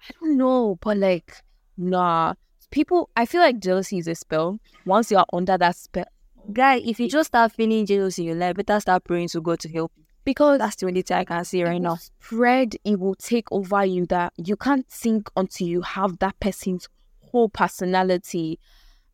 I 0.08 0.12
don't 0.20 0.36
know, 0.36 0.78
but 0.80 0.96
like 0.96 1.32
nah. 1.76 2.34
People 2.70 3.08
I 3.16 3.24
feel 3.24 3.40
like 3.40 3.60
jealousy 3.60 3.98
is 3.98 4.08
a 4.08 4.14
spell. 4.14 4.58
Once 4.84 5.10
you're 5.10 5.24
under 5.32 5.56
that 5.56 5.76
spell 5.76 6.04
Guy, 6.52 6.76
if 6.76 6.98
you 6.98 7.08
just 7.08 7.28
start 7.28 7.52
feeling 7.52 7.84
jealous 7.86 8.18
in 8.18 8.24
your 8.24 8.34
life, 8.34 8.56
better 8.56 8.80
start 8.80 9.04
praying 9.04 9.28
to 9.28 9.40
God 9.40 9.60
to 9.60 9.68
help 9.68 9.92
you. 9.96 10.04
because 10.24 10.58
That's 10.58 10.76
the 10.76 10.86
only 10.86 11.02
thing 11.02 11.16
I 11.18 11.24
can 11.24 11.44
see 11.44 11.62
right 11.64 11.80
now. 11.80 11.96
spread 11.96 12.76
it 12.84 12.98
will 12.98 13.14
take 13.14 13.50
over 13.52 13.84
you 13.84 14.06
that 14.06 14.32
you 14.36 14.56
can't 14.56 14.86
think 14.88 15.30
until 15.36 15.66
you 15.68 15.82
have 15.82 16.18
that 16.18 16.38
person's 16.40 16.88
whole 17.30 17.48
personality 17.48 18.58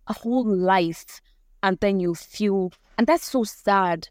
a 0.07 0.13
whole 0.13 0.45
life 0.45 1.21
and 1.63 1.79
then 1.81 1.99
you 1.99 2.15
feel 2.15 2.73
and 2.99 3.07
that's 3.07 3.25
so 3.31 3.45
sad 3.45 4.09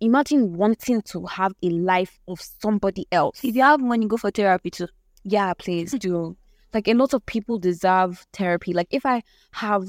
imagine 0.00 0.56
wanting 0.56 1.02
to 1.02 1.24
have 1.26 1.52
a 1.62 1.68
life 1.70 2.18
of 2.28 2.40
somebody 2.40 3.06
else 3.12 3.40
If 3.44 3.54
you 3.56 3.62
have 3.62 3.80
money, 3.80 4.06
go 4.06 4.16
for 4.16 4.30
therapy 4.30 4.70
too. 4.70 4.88
yeah 5.24 5.52
please 5.54 5.92
do 5.92 6.36
like 6.72 6.88
a 6.88 6.94
lot 6.94 7.14
of 7.14 7.24
people 7.26 7.58
deserve 7.58 8.26
therapy 8.32 8.72
like 8.72 8.88
if 8.90 9.06
i 9.06 9.22
have 9.52 9.84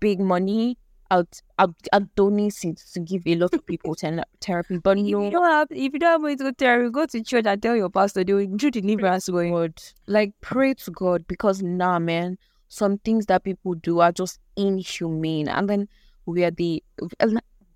big 0.00 0.20
money 0.20 0.76
I'll, 1.10 1.26
I'll, 1.58 1.74
I'll 1.90 2.06
donate 2.16 2.62
it 2.66 2.76
to 2.92 3.00
give 3.00 3.22
a 3.26 3.34
lot 3.36 3.54
of 3.54 3.64
people 3.64 3.94
ten- 4.02 4.22
therapy 4.42 4.76
but 4.76 4.98
If 4.98 5.06
you 5.06 5.30
don't 5.30 5.50
have, 5.50 5.68
if 5.70 5.94
you 5.94 5.98
don't 5.98 6.10
have 6.12 6.20
money 6.20 6.36
to 6.36 6.44
go 6.44 6.50
to 6.50 6.54
therapy, 6.54 6.90
go 6.90 7.06
to 7.06 7.22
church 7.24 7.46
and 7.46 7.62
tell 7.62 7.74
your 7.74 7.88
pastor 7.88 8.24
they 8.24 8.34
will 8.34 8.46
do 8.46 8.70
deliverance 8.70 9.26
going. 9.30 9.54
God. 9.54 9.72
Like 10.06 10.32
pray 10.42 10.74
to 10.74 10.90
God 10.90 11.26
because 11.26 11.62
nah 11.62 11.98
man, 11.98 12.36
some 12.68 12.98
things 12.98 13.24
that 13.26 13.42
people 13.42 13.72
do 13.72 14.00
are 14.00 14.12
just 14.12 14.38
inhumane. 14.56 15.48
And 15.48 15.66
then 15.70 15.88
we 16.26 16.44
are 16.44 16.50
the 16.50 16.84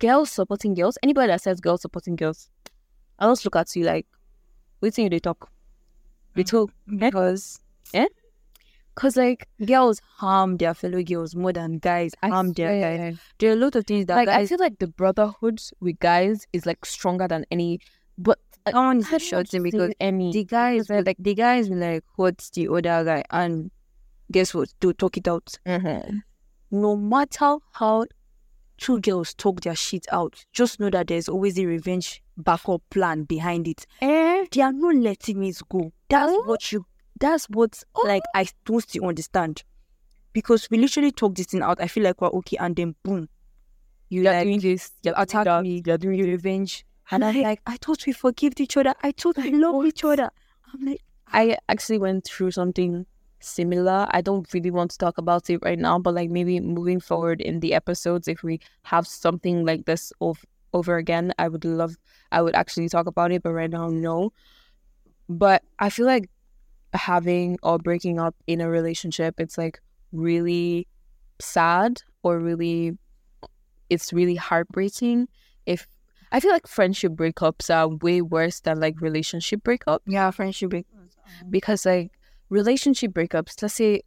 girls 0.03 0.31
supporting 0.31 0.75
girls. 0.75 0.99
Anybody 1.03 1.29
that 1.29 1.41
says 1.41 1.61
girls 1.61 1.83
supporting 1.83 2.17
girls, 2.17 2.51
I 3.19 3.27
just 3.27 3.45
look 3.45 3.57
at 3.57 3.75
you 3.77 3.85
like, 3.85 4.07
waiting 4.81 5.05
you 5.05 5.11
they 5.11 5.21
talk. 5.21 5.49
They 6.35 6.43
talk 6.43 6.71
Because 6.87 7.61
yeah? 7.95 8.07
Cause 8.95 9.17
like 9.17 9.49
girls 9.65 10.01
harm 10.17 10.59
their 10.59 10.75
fellow 10.75 11.03
girls 11.03 11.35
more 11.35 11.53
than 11.53 11.79
guys 11.79 12.13
I 12.23 12.29
harm 12.29 12.53
their 12.53 12.79
guys. 12.81 13.19
There 13.39 13.51
are 13.51 13.55
a 13.55 13.57
lot 13.57 13.77
of 13.77 13.87
things 13.87 14.07
that 14.07 14.17
Like 14.17 14.29
I 14.29 14.41
guys 14.41 14.49
feel 14.51 14.59
like 14.59 14.79
the 14.79 14.89
brotherhood 14.89 15.63
with 15.81 15.99
guys 15.99 16.47
is 16.53 16.67
like 16.67 16.85
stronger 16.85 17.27
than 17.27 17.47
any. 17.51 17.81
But 18.19 18.39
like, 18.67 18.75
someone 18.75 18.99
is 18.99 19.13
I 19.13 19.17
shouting 19.19 19.63
because 19.63 19.93
any 19.99 20.31
the 20.33 20.45
guys 20.45 20.91
will 20.91 21.03
like 21.07 21.17
the 21.19 21.35
guys 21.35 21.71
will 21.71 21.79
like 21.79 22.05
hurt 22.19 22.51
the 22.53 22.69
other 22.69 23.05
guy 23.05 23.25
and 23.31 23.71
guess 24.31 24.53
what? 24.53 24.69
To 24.83 24.93
talk 24.93 25.17
it 25.17 25.27
out. 25.27 25.59
Mhm. 25.67 26.21
No 26.71 26.97
matter 26.97 27.57
how 27.73 28.05
two 28.83 29.01
girls 29.01 29.33
talk 29.35 29.61
their 29.61 29.75
shit 29.77 30.07
out, 30.13 30.45
just 30.53 30.81
know 30.81 30.91
that 30.91 31.07
there's 31.07 31.29
always 31.29 31.59
a 31.59 31.65
revenge 31.67 32.23
backup 32.37 32.83
plan 32.91 33.23
behind 33.25 33.69
it. 33.69 33.87
Eh? 34.01 34.47
They 34.51 34.61
are 34.61 34.73
not 34.73 34.97
letting 34.97 35.43
it 35.45 35.59
go. 35.69 35.93
That's 36.09 36.33
Oh. 36.33 36.43
what 36.45 36.73
you 36.73 36.85
that's 37.21 37.45
what 37.51 37.83
like 38.05 38.25
I 38.35 38.47
don't 38.65 38.81
still 38.83 39.07
understand. 39.07 39.63
Because 40.33 40.69
we 40.71 40.79
literally 40.79 41.13
talk 41.13 41.35
this 41.37 41.47
thing 41.47 41.63
out. 41.63 41.81
I 41.81 41.87
feel 41.87 42.03
like 42.03 42.21
we're 42.21 42.29
okay 42.29 42.57
and 42.59 42.75
then 42.75 42.95
boom. 43.05 43.29
You 44.09 44.23
You're 44.23 44.33
like 44.33 44.43
doing 44.45 44.61
this. 44.61 44.91
you 45.05 45.11
You're 45.11 45.21
attack 45.23 45.63
me, 45.63 45.83
You're 45.87 45.99
doing 45.99 46.19
you 46.19 46.25
this. 46.25 46.33
revenge. 46.33 46.85
And 47.11 47.25
I'm 47.25 47.41
like, 47.43 47.61
I 47.67 47.77
thought 47.77 48.05
we 48.07 48.13
forgive 48.13 48.55
each 48.59 48.77
other. 48.77 48.95
I 49.03 49.13
thought 49.13 49.37
we 49.37 49.53
love 49.53 49.85
each 49.87 50.03
other. 50.05 50.31
I'm 50.73 50.85
like, 50.87 51.01
I 51.29 51.57
actually 51.69 51.99
went 51.99 52.25
through 52.25 52.51
something 52.53 53.07
similar. 53.43 54.07
I 54.11 54.21
don't 54.21 54.47
really 54.53 54.71
want 54.71 54.91
to 54.93 54.99
talk 54.99 55.19
about 55.19 55.51
it 55.51 55.59
right 55.63 55.79
now, 55.79 55.99
but 55.99 56.15
like 56.15 56.31
maybe 56.31 56.61
moving 56.61 57.01
forward 57.01 57.41
in 57.41 57.61
the 57.61 57.75
episodes, 57.75 58.29
if 58.29 58.43
we 58.43 58.61
have 58.85 59.07
something 59.07 59.65
like 59.65 59.85
this 59.85 60.13
ov- 60.21 60.45
over 60.73 60.97
again, 60.97 61.33
I 61.39 61.49
would 61.49 61.65
love, 61.65 61.97
I 62.31 62.43
would 62.43 62.55
actually 62.55 62.89
talk 62.89 63.07
about 63.07 63.33
it, 63.33 63.43
but 63.43 63.53
right 63.53 63.71
now, 63.71 63.89
no. 63.89 64.33
But 65.29 65.63
I 65.79 65.91
feel 65.91 66.07
like 66.07 66.31
having 66.95 67.59
or 67.63 67.79
breaking 67.79 68.19
up 68.19 68.35
in 68.47 68.61
a 68.61 68.69
relationship, 68.69 69.35
it's 69.39 69.59
like 69.59 69.81
really 70.13 70.87
sad 71.41 72.03
or 72.23 72.39
really, 72.39 72.97
it's 73.91 74.13
really 74.13 74.37
heartbreaking. 74.37 75.29
If 75.67 75.87
I 76.33 76.41
feel 76.41 76.51
like 76.51 76.67
friendship 76.67 77.13
breakups 77.13 77.75
are 77.75 77.89
way 77.89 78.23
worse 78.23 78.61
than 78.61 78.81
like 78.81 79.01
relationship 79.01 79.63
breakups 79.63 80.01
yeah, 80.07 80.31
friendship 80.31 80.71
break. 80.71 80.87
because 81.51 81.85
like 81.85 82.11
relationship 82.53 83.13
breakups 83.13 83.61
let's 83.63 83.75
say 83.75 84.03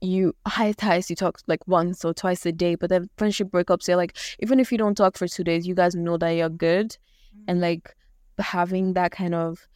you 0.00 0.32
high 0.46 0.72
ties 0.72 1.10
you 1.10 1.16
talk 1.16 1.40
like 1.48 1.66
once 1.66 2.04
or 2.04 2.14
twice 2.14 2.46
a 2.46 2.52
day 2.52 2.76
but 2.76 2.88
then 2.88 3.08
friendship 3.16 3.48
breakups 3.50 3.86
they're 3.86 3.96
like 3.96 4.16
even 4.38 4.60
if 4.60 4.70
you 4.70 4.78
don't 4.78 4.96
talk 4.96 5.18
for 5.18 5.26
two 5.26 5.42
days 5.42 5.66
you 5.66 5.74
guys 5.74 5.94
know 5.94 6.16
that 6.16 6.30
you're 6.30 6.48
good 6.48 6.96
and 7.48 7.58
mm. 7.58 7.62
like 7.62 7.94
having 8.38 8.92
that 8.92 9.10
kind 9.10 9.34
of 9.34 9.66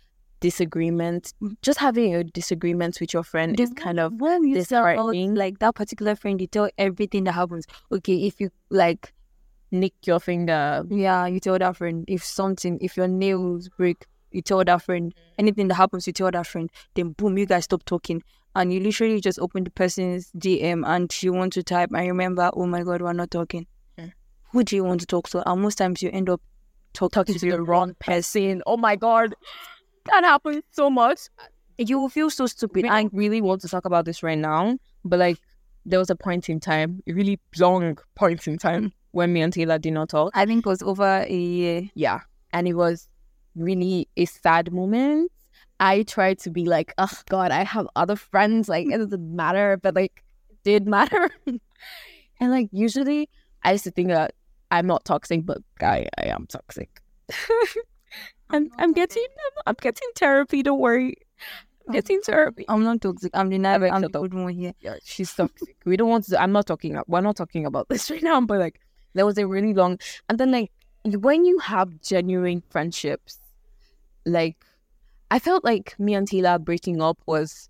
disagreement 0.42 1.32
just 1.62 1.78
having 1.78 2.14
a 2.14 2.24
disagreement 2.24 2.98
with 3.00 3.14
your 3.14 3.22
friend 3.22 3.58
is 3.58 3.72
kind 3.74 3.98
of 3.98 4.12
when 4.20 4.44
you 4.44 4.60
about, 4.60 5.14
like 5.14 5.58
that 5.60 5.74
particular 5.74 6.14
friend, 6.16 6.40
you 6.40 6.48
tell 6.48 6.68
everything 6.76 7.24
that 7.24 7.32
happens. 7.32 7.64
Okay, 7.92 8.26
if 8.26 8.40
you 8.40 8.50
like, 8.68 9.14
nick 9.70 9.94
your 10.04 10.18
finger 10.20 10.84
yeah, 10.90 11.26
you 11.26 11.38
tell 11.38 11.58
that 11.58 11.76
friend. 11.76 12.04
If 12.08 12.24
something, 12.24 12.78
if 12.80 12.96
your 12.96 13.08
nails 13.08 13.68
break, 13.68 14.04
you 14.32 14.42
tell 14.42 14.64
that 14.64 14.82
friend. 14.82 15.14
Anything 15.38 15.68
that 15.68 15.74
happens, 15.74 16.06
you 16.06 16.12
tell 16.12 16.30
that 16.30 16.46
friend. 16.46 16.70
Then 16.94 17.10
boom, 17.10 17.38
you 17.38 17.46
guys 17.46 17.64
stop 17.64 17.84
talking, 17.84 18.22
and 18.54 18.72
you 18.72 18.80
literally 18.80 19.20
just 19.20 19.38
open 19.38 19.64
the 19.64 19.70
person's 19.70 20.30
DM 20.36 20.86
and 20.86 21.22
you 21.22 21.32
want 21.32 21.52
to 21.54 21.62
type. 21.62 21.90
I 21.94 22.06
remember, 22.06 22.50
oh 22.54 22.66
my 22.66 22.82
god, 22.82 23.02
we're 23.02 23.12
not 23.12 23.30
talking. 23.30 23.66
Mm. 23.98 24.12
Who 24.50 24.64
do 24.64 24.76
you 24.76 24.84
want 24.84 25.00
to 25.00 25.06
talk 25.06 25.28
to? 25.30 25.48
And 25.48 25.62
most 25.62 25.76
times 25.78 26.02
you 26.02 26.10
end 26.10 26.28
up 26.30 26.40
talk, 26.92 27.12
talking 27.12 27.34
to 27.34 27.50
the 27.50 27.62
wrong 27.62 27.94
person 28.00 28.62
oh 28.66 28.76
my 28.76 28.96
god 28.96 29.34
that 30.04 30.24
happens 30.24 30.62
so 30.70 30.90
much 30.90 31.20
You 31.78 31.98
will 31.98 32.08
feel 32.08 32.30
so 32.30 32.46
stupid. 32.46 32.84
I 32.84 33.00
And 33.00 33.10
really 33.12 33.40
want 33.40 33.62
to 33.62 33.68
talk 33.68 33.84
about 33.84 34.04
this 34.04 34.22
right 34.22 34.38
now, 34.38 34.76
but 35.04 35.18
like 35.18 35.38
there 35.86 35.98
was 35.98 36.10
a 36.10 36.16
point 36.16 36.48
in 36.48 36.60
time, 36.60 37.02
a 37.08 37.12
really 37.12 37.40
long 37.58 37.96
point 38.14 38.46
in 38.46 38.58
time 38.58 38.92
when 39.12 39.32
me 39.32 39.40
and 39.42 39.52
Taylor 39.52 39.78
did 39.78 39.92
not 39.92 40.10
talk. 40.10 40.30
I 40.34 40.46
think 40.46 40.66
it 40.66 40.68
was 40.68 40.82
over 40.82 41.24
a 41.26 41.34
year. 41.34 41.90
Yeah. 41.94 42.20
And 42.52 42.68
it 42.68 42.74
was 42.74 43.08
really 43.54 44.08
a 44.16 44.24
sad 44.24 44.72
moment. 44.72 45.30
I 45.80 46.04
tried 46.04 46.38
to 46.40 46.50
be 46.50 46.66
like, 46.66 46.94
oh 46.98 47.12
God, 47.28 47.50
I 47.50 47.64
have 47.64 47.88
other 47.96 48.16
friends. 48.16 48.68
Like 48.68 48.86
it 48.86 48.98
doesn't 48.98 49.36
matter, 49.36 49.76
but 49.76 49.94
like 49.94 50.22
it 50.50 50.58
did 50.62 50.86
matter. 50.86 51.28
and 51.46 52.50
like 52.50 52.68
usually 52.72 53.28
I 53.62 53.72
used 53.72 53.84
to 53.84 53.90
think 53.90 54.08
that 54.08 54.34
I'm 54.70 54.86
not 54.86 55.04
toxic, 55.04 55.44
but 55.44 55.58
I, 55.80 56.06
I 56.18 56.26
am 56.26 56.46
toxic. 56.46 57.00
I'm, 58.50 58.70
I'm 58.78 58.92
getting 58.92 59.26
I'm 59.66 59.76
getting 59.80 60.08
therapy, 60.16 60.62
don't 60.62 60.80
worry. 60.80 61.16
I'm 61.86 61.94
getting 61.94 62.20
therapy. 62.20 62.64
I'm 62.68 62.84
not 62.84 63.00
toxic. 63.00 63.30
I'm 63.34 63.48
the 63.48 63.58
never. 63.58 63.88
I'm 63.88 64.02
the 64.02 64.08
good 64.08 64.34
one 64.34 64.52
here. 64.52 64.74
yeah, 64.80 64.96
she's 65.04 65.34
toxic. 65.34 65.76
we 65.84 65.96
don't 65.96 66.08
want 66.08 66.24
to. 66.26 66.40
I'm 66.40 66.52
not 66.52 66.66
talking. 66.66 67.00
We're 67.06 67.20
not 67.20 67.36
talking 67.36 67.66
about 67.66 67.88
this 67.90 68.10
right 68.10 68.22
now. 68.22 68.40
But 68.40 68.60
like, 68.60 68.80
there 69.14 69.26
was 69.26 69.38
a 69.38 69.46
really 69.46 69.74
long, 69.74 69.98
and 70.28 70.38
then 70.38 70.52
like 70.52 70.70
when 71.04 71.44
you 71.44 71.58
have 71.58 72.00
genuine 72.00 72.62
friendships, 72.70 73.38
like 74.26 74.56
I 75.30 75.38
felt 75.38 75.64
like 75.64 75.98
me 75.98 76.14
and 76.14 76.28
Tila 76.28 76.62
breaking 76.62 77.00
up 77.00 77.18
was 77.26 77.68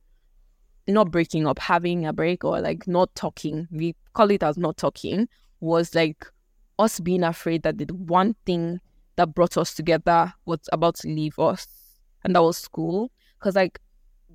not 0.89 1.11
breaking 1.11 1.47
up, 1.47 1.59
having 1.59 2.07
a 2.07 2.13
break 2.13 2.45
or 2.45 2.61
like 2.61 2.87
not 2.89 3.15
talking. 3.15 3.69
We 3.71 3.95
call 4.15 4.31
it 4.31 4.43
as 4.43 4.59
not 4.59 4.77
talking 4.77 5.29
was 5.61 5.95
like 5.95 6.27
us 6.79 6.99
being 6.99 7.23
afraid 7.23 7.63
that 7.63 7.79
the 7.79 7.85
one 7.95 8.35
thing 8.47 8.81
that 9.17 9.35
brought 9.35 9.57
us 9.57 9.75
together 9.75 10.33
was 10.45 10.59
about 10.73 10.97
to 10.97 11.09
leave 11.09 11.39
us, 11.39 11.67
and 12.25 12.35
that 12.35 12.43
was 12.43 12.57
school. 12.59 13.11
Because 13.39 13.55
like 13.55 13.79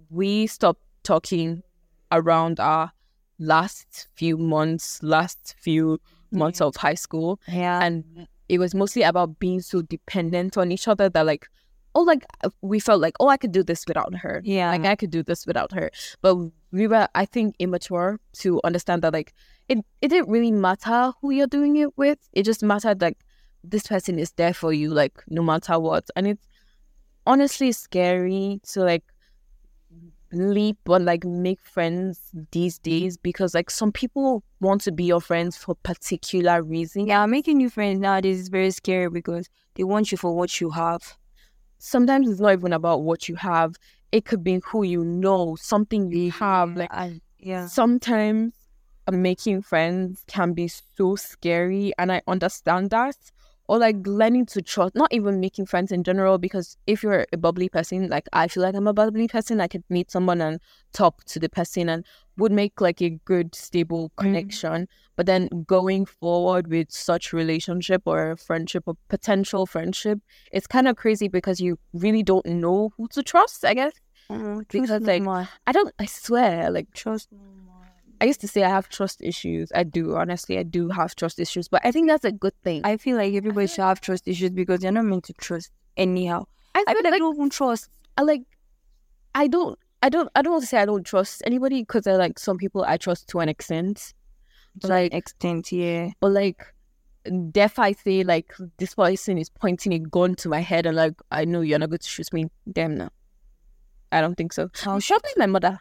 we 0.09 0.47
stopped 0.47 0.81
talking 1.03 1.63
around 2.11 2.59
our 2.61 2.91
last 3.39 4.07
few 4.15 4.37
months, 4.37 5.03
last 5.03 5.55
few 5.59 5.99
months 6.31 6.61
of 6.61 6.75
high 6.77 6.93
school, 6.93 7.39
Yeah. 7.47 7.83
and 7.83 8.27
it 8.47 8.59
was 8.59 8.73
mostly 8.73 9.01
about 9.03 9.39
being 9.39 9.59
so 9.61 9.81
dependent 9.81 10.57
on 10.57 10.71
each 10.71 10.87
other 10.87 11.09
that 11.09 11.25
like, 11.25 11.47
oh, 11.97 12.03
like 12.03 12.23
uh, 12.43 12.49
we 12.61 12.79
felt 12.79 13.01
like, 13.01 13.15
oh, 13.19 13.27
I 13.27 13.37
could 13.37 13.51
do 13.51 13.63
this 13.63 13.85
without 13.87 14.15
her. 14.15 14.41
yeah. 14.45 14.69
Like 14.69 14.85
I 14.85 14.95
could 14.95 15.09
do 15.09 15.23
this 15.23 15.47
without 15.47 15.71
her. 15.71 15.89
But 16.21 16.35
we 16.71 16.87
were, 16.87 17.07
I 17.15 17.25
think, 17.25 17.55
immature 17.57 18.19
to 18.41 18.61
understand 18.63 19.01
that 19.01 19.13
like 19.13 19.33
it, 19.67 19.79
it 20.01 20.09
didn't 20.09 20.29
really 20.29 20.51
matter 20.51 21.11
who 21.21 21.31
you're 21.31 21.47
doing 21.47 21.75
it 21.77 21.97
with. 21.97 22.19
It 22.33 22.43
just 22.43 22.61
mattered 22.61 23.01
like 23.01 23.17
this 23.63 23.87
person 23.87 24.19
is 24.19 24.31
there 24.33 24.53
for 24.53 24.71
you, 24.71 24.93
like 24.93 25.23
no 25.27 25.41
matter 25.41 25.79
what. 25.79 26.07
And 26.15 26.27
it's 26.27 26.47
honestly 27.25 27.71
scary 27.71 28.61
to 28.67 28.81
like 28.81 29.03
leap 30.31 30.77
or 30.87 30.99
like 30.99 31.25
make 31.25 31.59
friends 31.61 32.19
these 32.51 32.77
days 32.77 33.17
because 33.17 33.55
like 33.55 33.71
some 33.71 33.91
people 33.91 34.43
want 34.59 34.81
to 34.81 34.91
be 34.91 35.05
your 35.05 35.21
friends 35.21 35.57
for 35.57 35.73
particular 35.73 36.61
reasons. 36.61 37.07
yeah, 37.07 37.25
making 37.25 37.57
new 37.57 37.71
friends 37.71 37.99
nowadays 37.99 38.39
is 38.39 38.49
very 38.49 38.69
scary 38.69 39.09
because 39.09 39.49
they 39.75 39.83
want 39.83 40.11
you 40.11 40.17
for 40.17 40.35
what 40.35 40.61
you 40.61 40.69
have. 40.69 41.17
Sometimes 41.79 42.29
it's 42.29 42.39
not 42.39 42.53
even 42.53 42.73
about 42.73 43.03
what 43.03 43.29
you 43.29 43.35
have. 43.35 43.75
It 44.11 44.25
could 44.25 44.43
be 44.43 44.59
who 44.65 44.83
you 44.83 45.03
know, 45.03 45.55
something 45.59 46.11
you 46.11 46.31
have. 46.31 46.75
Like 46.75 46.93
I, 46.93 47.19
yeah. 47.39 47.67
sometimes 47.67 48.53
uh, 49.07 49.11
making 49.11 49.61
friends 49.61 50.23
can 50.27 50.53
be 50.53 50.67
so 50.67 51.15
scary 51.15 51.93
and 51.97 52.11
i 52.11 52.21
understand 52.27 52.89
that 52.89 53.15
or 53.69 53.77
like 53.77 53.95
learning 54.05 54.45
to 54.45 54.61
trust 54.61 54.95
not 54.95 55.11
even 55.13 55.39
making 55.39 55.65
friends 55.65 55.91
in 55.91 56.03
general 56.03 56.37
because 56.37 56.77
if 56.87 57.03
you're 57.03 57.25
a 57.31 57.37
bubbly 57.37 57.69
person 57.69 58.09
like 58.09 58.27
i 58.33 58.47
feel 58.47 58.63
like 58.63 58.75
i'm 58.75 58.87
a 58.87 58.93
bubbly 58.93 59.27
person 59.27 59.61
i 59.61 59.67
could 59.67 59.83
meet 59.89 60.11
someone 60.11 60.41
and 60.41 60.59
talk 60.93 61.23
to 61.23 61.39
the 61.39 61.47
person 61.47 61.87
and 61.87 62.05
would 62.37 62.51
make 62.51 62.79
like 62.81 63.01
a 63.01 63.09
good 63.25 63.53
stable 63.55 64.11
connection 64.17 64.87
but 65.15 65.25
then 65.25 65.49
going 65.65 66.05
forward 66.05 66.67
with 66.67 66.91
such 66.91 67.33
relationship 67.33 68.01
or 68.05 68.35
friendship 68.37 68.83
or 68.85 68.95
potential 69.09 69.65
friendship 69.65 70.19
it's 70.51 70.67
kind 70.67 70.87
of 70.87 70.95
crazy 70.95 71.27
because 71.27 71.59
you 71.59 71.77
really 71.93 72.23
don't 72.23 72.45
know 72.45 72.91
who 72.97 73.07
to 73.07 73.23
trust 73.23 73.65
i 73.65 73.73
guess 73.73 73.93
Mm, 74.29 74.67
Because, 74.69 75.01
like, 75.03 75.23
more. 75.23 75.47
i 75.67 75.71
don't 75.71 75.93
i 75.99 76.05
swear 76.05 76.69
like 76.69 76.87
trust 76.93 77.29
more. 77.31 77.85
I 78.19 78.25
used 78.25 78.41
to 78.41 78.47
say 78.47 78.63
I 78.63 78.69
have 78.69 78.89
trust 78.89 79.21
issues. 79.21 79.71
I 79.75 79.83
do, 79.83 80.15
honestly, 80.15 80.57
I 80.57 80.63
do 80.63 80.89
have 80.89 81.15
trust 81.15 81.39
issues, 81.39 81.67
but 81.67 81.81
I 81.85 81.91
think 81.91 82.09
that's 82.09 82.25
a 82.25 82.31
good 82.31 82.55
thing. 82.63 82.81
I, 82.83 82.93
I 82.93 82.97
feel 82.97 83.15
like 83.15 83.33
everybody 83.35 83.67
should 83.67 83.83
have 83.83 84.01
trust 84.01 84.27
issues 84.27 84.49
because 84.49 84.79
they're 84.79 84.91
not 84.91 85.05
meant 85.05 85.25
to 85.25 85.33
trust 85.33 85.69
anyhow. 85.95 86.45
I 86.73 86.83
feel 86.83 86.95
feel 86.95 87.03
like, 87.03 87.11
like, 87.11 87.19
don't 87.21 87.35
even 87.35 87.49
trust. 87.51 87.89
I 88.17 88.23
like, 88.23 88.41
I 89.35 89.45
don't, 89.47 89.77
I 90.01 90.09
don't, 90.09 90.29
I 90.35 90.41
don't 90.41 90.53
want 90.53 90.63
to 90.63 90.67
say 90.67 90.77
I 90.77 90.85
don't 90.85 91.05
trust 91.05 91.41
anybody 91.45 91.81
because 91.81 92.07
I 92.07 92.13
like 92.13 92.39
some 92.39 92.57
people 92.57 92.83
I 92.83 92.97
trust 92.97 93.27
to 93.29 93.39
an 93.39 93.49
extent, 93.49 94.13
To 94.81 94.87
like, 94.87 95.11
an 95.11 95.17
extent, 95.17 95.71
yeah. 95.71 96.11
but 96.19 96.31
like, 96.31 96.63
if 97.25 97.79
I 97.79 97.91
say 97.91 98.23
like 98.23 98.53
this 98.77 98.95
person 98.95 99.37
is 99.37 99.49
pointing 99.49 99.93
a 99.93 99.99
gun 99.99 100.35
to 100.35 100.49
my 100.49 100.61
head 100.61 100.85
and 100.85 100.95
like 100.95 101.13
I 101.31 101.43
know 101.45 101.61
you're 101.61 101.79
not 101.79 101.89
going 101.89 101.99
to 101.99 102.07
shoot 102.07 102.31
me, 102.31 102.45
damn 102.71 102.95
no, 102.95 103.09
I 104.11 104.21
don't 104.21 104.35
think 104.35 104.53
so. 104.53 104.69
I'll 104.85 104.99
shoot 104.99 105.21
my 105.35 105.45
mother, 105.47 105.79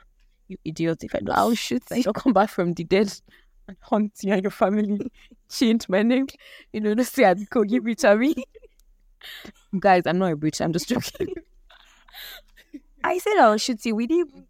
you 0.48 0.57
idiot! 0.64 1.05
If 1.05 1.14
I 1.14 1.20
don't, 1.20 1.37
I'll 1.37 1.55
shoot 1.55 1.83
you. 1.90 2.05
I'll 2.07 2.12
come 2.12 2.33
back 2.33 2.50
from 2.50 2.72
the 2.72 2.85
dead 2.85 3.12
and 3.68 3.76
hunt 3.81 4.12
you 4.22 4.33
and 4.33 4.42
your 4.42 4.50
family. 4.50 5.11
Change 5.48 5.88
my 5.88 6.02
name. 6.02 6.26
You 6.72 6.81
know, 6.81 6.94
just 6.94 7.14
say 7.14 7.24
I 7.24 7.35
go 7.35 7.62
give 7.64 7.87
it 7.87 7.98
to 7.98 8.16
me. 8.16 8.35
Guys, 9.79 10.02
I'm 10.07 10.18
not 10.18 10.33
a 10.33 10.37
bitch. 10.37 10.61
I'm 10.61 10.72
just 10.72 10.88
joking. 10.88 11.35
I 13.07 13.19
said 13.19 13.37
I'll 13.38 13.59
shoot 13.59 13.85
you. 13.85 13.95
We 13.95 14.07
didn't. 14.07 14.49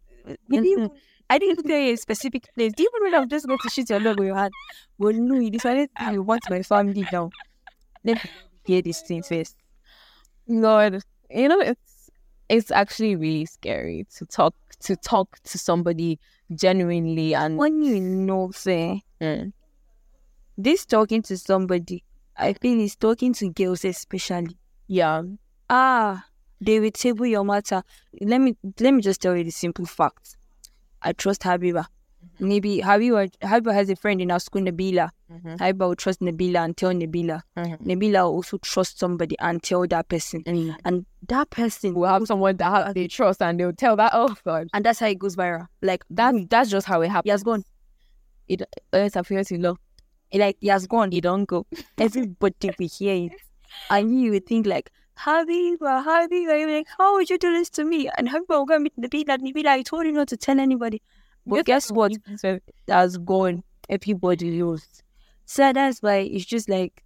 We 0.49 0.61
didn't. 0.61 0.93
I 1.29 1.39
didn't 1.39 1.65
tell 1.65 1.79
you 1.79 1.95
a 1.95 1.97
specific 1.97 2.45
place. 2.55 2.73
Do 2.77 2.83
you 2.85 2.91
even 3.01 3.13
know 3.13 3.19
I'm 3.23 3.29
just 3.29 3.47
going 3.47 3.59
to 3.59 3.69
shoot 3.69 3.91
your 3.91 4.01
leg 4.01 4.17
with 4.17 4.27
your 4.29 4.37
hand? 4.37 4.53
Well, 4.99 5.13
no, 5.13 5.39
you 5.41 5.51
decided 5.51 5.91
I 5.97 6.19
want 6.19 6.49
my 6.49 6.63
family 6.63 7.07
now. 7.11 7.33
Let 8.05 8.23
me 8.25 8.31
hear 8.65 8.83
these 8.83 9.01
things 9.03 9.29
first. 9.29 9.57
God, 10.49 11.03
you 11.31 11.49
know, 11.49 11.61
it's 11.61 12.11
it's 12.49 12.71
actually 12.71 13.17
really 13.17 13.47
scary 13.47 14.07
to 14.17 14.27
talk 14.27 14.55
to 14.81 14.97
talk 14.97 15.39
to 15.45 15.59
somebody 15.59 16.21
genuinely 16.55 17.35
and 17.35 17.59
When 17.59 17.83
you 17.83 18.01
know, 18.01 18.51
say, 18.53 19.03
Mm. 19.21 19.53
this 20.57 20.85
talking 20.87 21.23
to 21.23 21.37
somebody, 21.39 22.05
I 22.37 22.53
feel 22.55 22.81
is 22.81 22.97
talking 22.97 23.33
to 23.35 23.51
girls 23.51 23.85
especially. 23.85 24.59
yeah, 24.87 25.23
Ah, 25.69 26.27
they 26.61 26.81
will 26.81 26.91
table 26.91 27.27
your 27.27 27.45
matter. 27.45 27.83
Let 28.21 28.41
me 28.41 28.57
let 28.81 28.93
me 28.95 29.03
just 29.03 29.21
tell 29.21 29.37
you 29.37 29.45
the 29.45 29.51
simple 29.51 29.87
facts. 29.87 30.37
I 31.03 31.13
trust 31.13 31.43
Habiba. 31.43 31.87
Maybe 32.41 32.81
Habiba 32.81 33.31
Habiba 33.43 33.73
has 33.73 33.89
a 33.91 33.97
friend 33.97 34.21
in 34.21 34.31
our 34.31 34.41
school, 34.41 34.63
Nabila. 34.63 35.11
Mhm. 35.33 35.59
Habiba 35.59 35.89
will 35.89 35.95
trust 35.97 36.21
Nabila 36.21 36.65
and 36.65 36.77
tell 36.77 36.93
Nabila. 36.93 37.41
Mhm. 37.57 37.81
Nabila 37.87 38.25
will 38.25 38.35
also 38.37 38.59
trust 38.59 38.99
somebody 38.99 39.37
and 39.39 39.63
tell 39.63 39.87
that 39.87 40.09
person. 40.09 40.43
and 40.47 40.77
And 40.85 41.07
that 41.29 41.51
person 41.51 41.95
we'll 41.95 42.09
have 42.11 42.27
someone 42.27 42.57
that 42.57 42.95
they 42.95 43.09
trust 43.09 43.41
and 43.43 43.59
they'll 43.61 43.73
tell 43.73 43.97
that 43.97 44.11
oh 44.15 44.35
god 44.45 44.69
and 44.75 44.85
that's 44.85 44.99
how 44.99 45.07
it 45.07 45.19
goes 45.19 45.37
viral. 45.37 45.67
Like 45.83 46.05
that's 46.11 46.39
that's 46.51 46.71
just 46.71 46.87
how 46.87 47.01
it 47.03 47.09
happens. 47.11 47.25
he 47.25 47.31
has 47.31 47.43
gone. 47.43 47.65
It 48.49 48.63
it's 48.93 49.17
appears 49.17 49.49
to 49.49 49.59
love. 49.59 49.79
Like 50.33 50.57
he 50.61 50.69
has 50.69 50.87
gone. 50.87 51.13
It 51.13 51.23
don't 51.23 51.45
go. 51.45 51.67
Everybody 51.99 52.71
will 52.79 52.89
hear 52.89 53.15
it. 53.27 53.33
And 53.91 54.21
you 54.21 54.33
would 54.33 54.47
think 54.47 54.67
like, 54.67 54.91
Habiba, 55.19 56.05
Habiba, 56.05 56.59
you're 56.61 56.71
like, 56.71 56.87
how 56.99 57.15
would 57.15 57.31
you 57.31 57.39
do 57.39 57.53
this 57.53 57.71
to 57.71 57.85
me? 57.85 58.11
And 58.19 58.29
Habiba 58.29 58.49
will 58.51 58.67
go 58.67 58.79
meet 58.79 58.97
Nabila. 58.99 59.31
and 59.31 59.43
Nabila, 59.43 59.67
I 59.67 59.83
told 59.83 60.07
you 60.07 60.13
not 60.13 60.29
to 60.29 60.37
tell 60.37 60.61
anybody. 60.61 61.03
But 61.47 61.65
guess 61.65 61.91
what? 61.91 62.13
That's 62.87 63.17
gone. 63.19 63.63
Everybody 63.89 64.51
knows. 64.51 64.85
So 65.45 65.73
that's 65.73 66.03
why 66.03 66.17
it's 66.17 66.45
just 66.45 66.69
like 66.69 67.03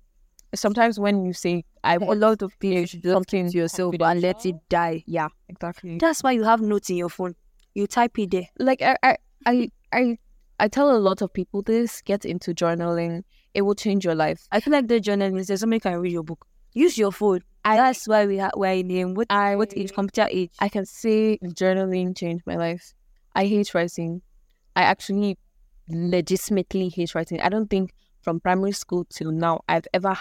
Sometimes 0.54 0.98
when 0.98 1.24
you 1.24 1.32
say 1.32 1.64
I 1.84 1.94
a 1.94 1.98
want 1.98 2.22
a 2.22 2.26
lot 2.26 2.42
of 2.42 2.58
people 2.58 2.84
should 2.86 3.02
just 3.02 3.12
something 3.12 3.50
to 3.50 3.56
yourself 3.56 3.94
and 4.00 4.20
let 4.20 4.44
it 4.44 4.56
die. 4.68 5.04
yeah, 5.06 5.28
exactly. 5.48 5.98
That's 5.98 6.22
why 6.22 6.32
you 6.32 6.42
have 6.42 6.60
notes 6.60 6.90
in 6.90 6.96
your 6.96 7.08
phone. 7.08 7.36
You 7.74 7.86
type 7.86 8.18
it 8.18 8.32
there. 8.32 8.48
like 8.58 8.82
I, 8.82 8.96
I 9.02 9.16
I 9.46 9.70
I 9.92 10.18
I 10.58 10.68
tell 10.68 10.90
a 10.90 10.98
lot 10.98 11.22
of 11.22 11.32
people 11.32 11.62
this, 11.62 12.02
get 12.02 12.24
into 12.24 12.52
journaling. 12.52 13.22
It 13.54 13.62
will 13.62 13.74
change 13.76 14.04
your 14.04 14.14
life. 14.16 14.46
I 14.50 14.60
feel 14.60 14.72
like 14.72 14.88
the 14.88 15.00
journalist, 15.00 15.48
there's 15.48 15.60
somebody 15.60 15.80
can 15.80 15.98
read 15.98 16.12
your 16.12 16.24
book. 16.24 16.46
Use 16.72 16.96
your 16.98 17.12
phone. 17.12 17.40
that's 17.64 18.06
why 18.06 18.26
we 18.26 18.38
ha- 18.38 18.50
we're 18.56 18.72
in 18.72 18.88
the 18.88 19.04
what, 19.04 19.26
I 19.30 19.56
what 19.56 19.76
age? 19.76 19.92
Computer 19.92 20.28
age. 20.30 20.50
I 20.60 20.68
can 20.68 20.86
say 20.86 21.38
journaling 21.42 22.16
changed 22.16 22.44
my 22.46 22.56
life. 22.56 22.94
I 23.34 23.46
hate 23.46 23.74
writing. 23.74 24.22
I 24.76 24.82
actually 24.82 25.38
legitimately 25.88 26.88
hate 26.88 27.14
writing. 27.14 27.40
I 27.40 27.48
don't 27.48 27.68
think 27.68 27.92
from 28.22 28.40
primary 28.40 28.72
school 28.72 29.04
till 29.10 29.32
now 29.32 29.60
I've 29.68 29.86
ever 29.92 30.16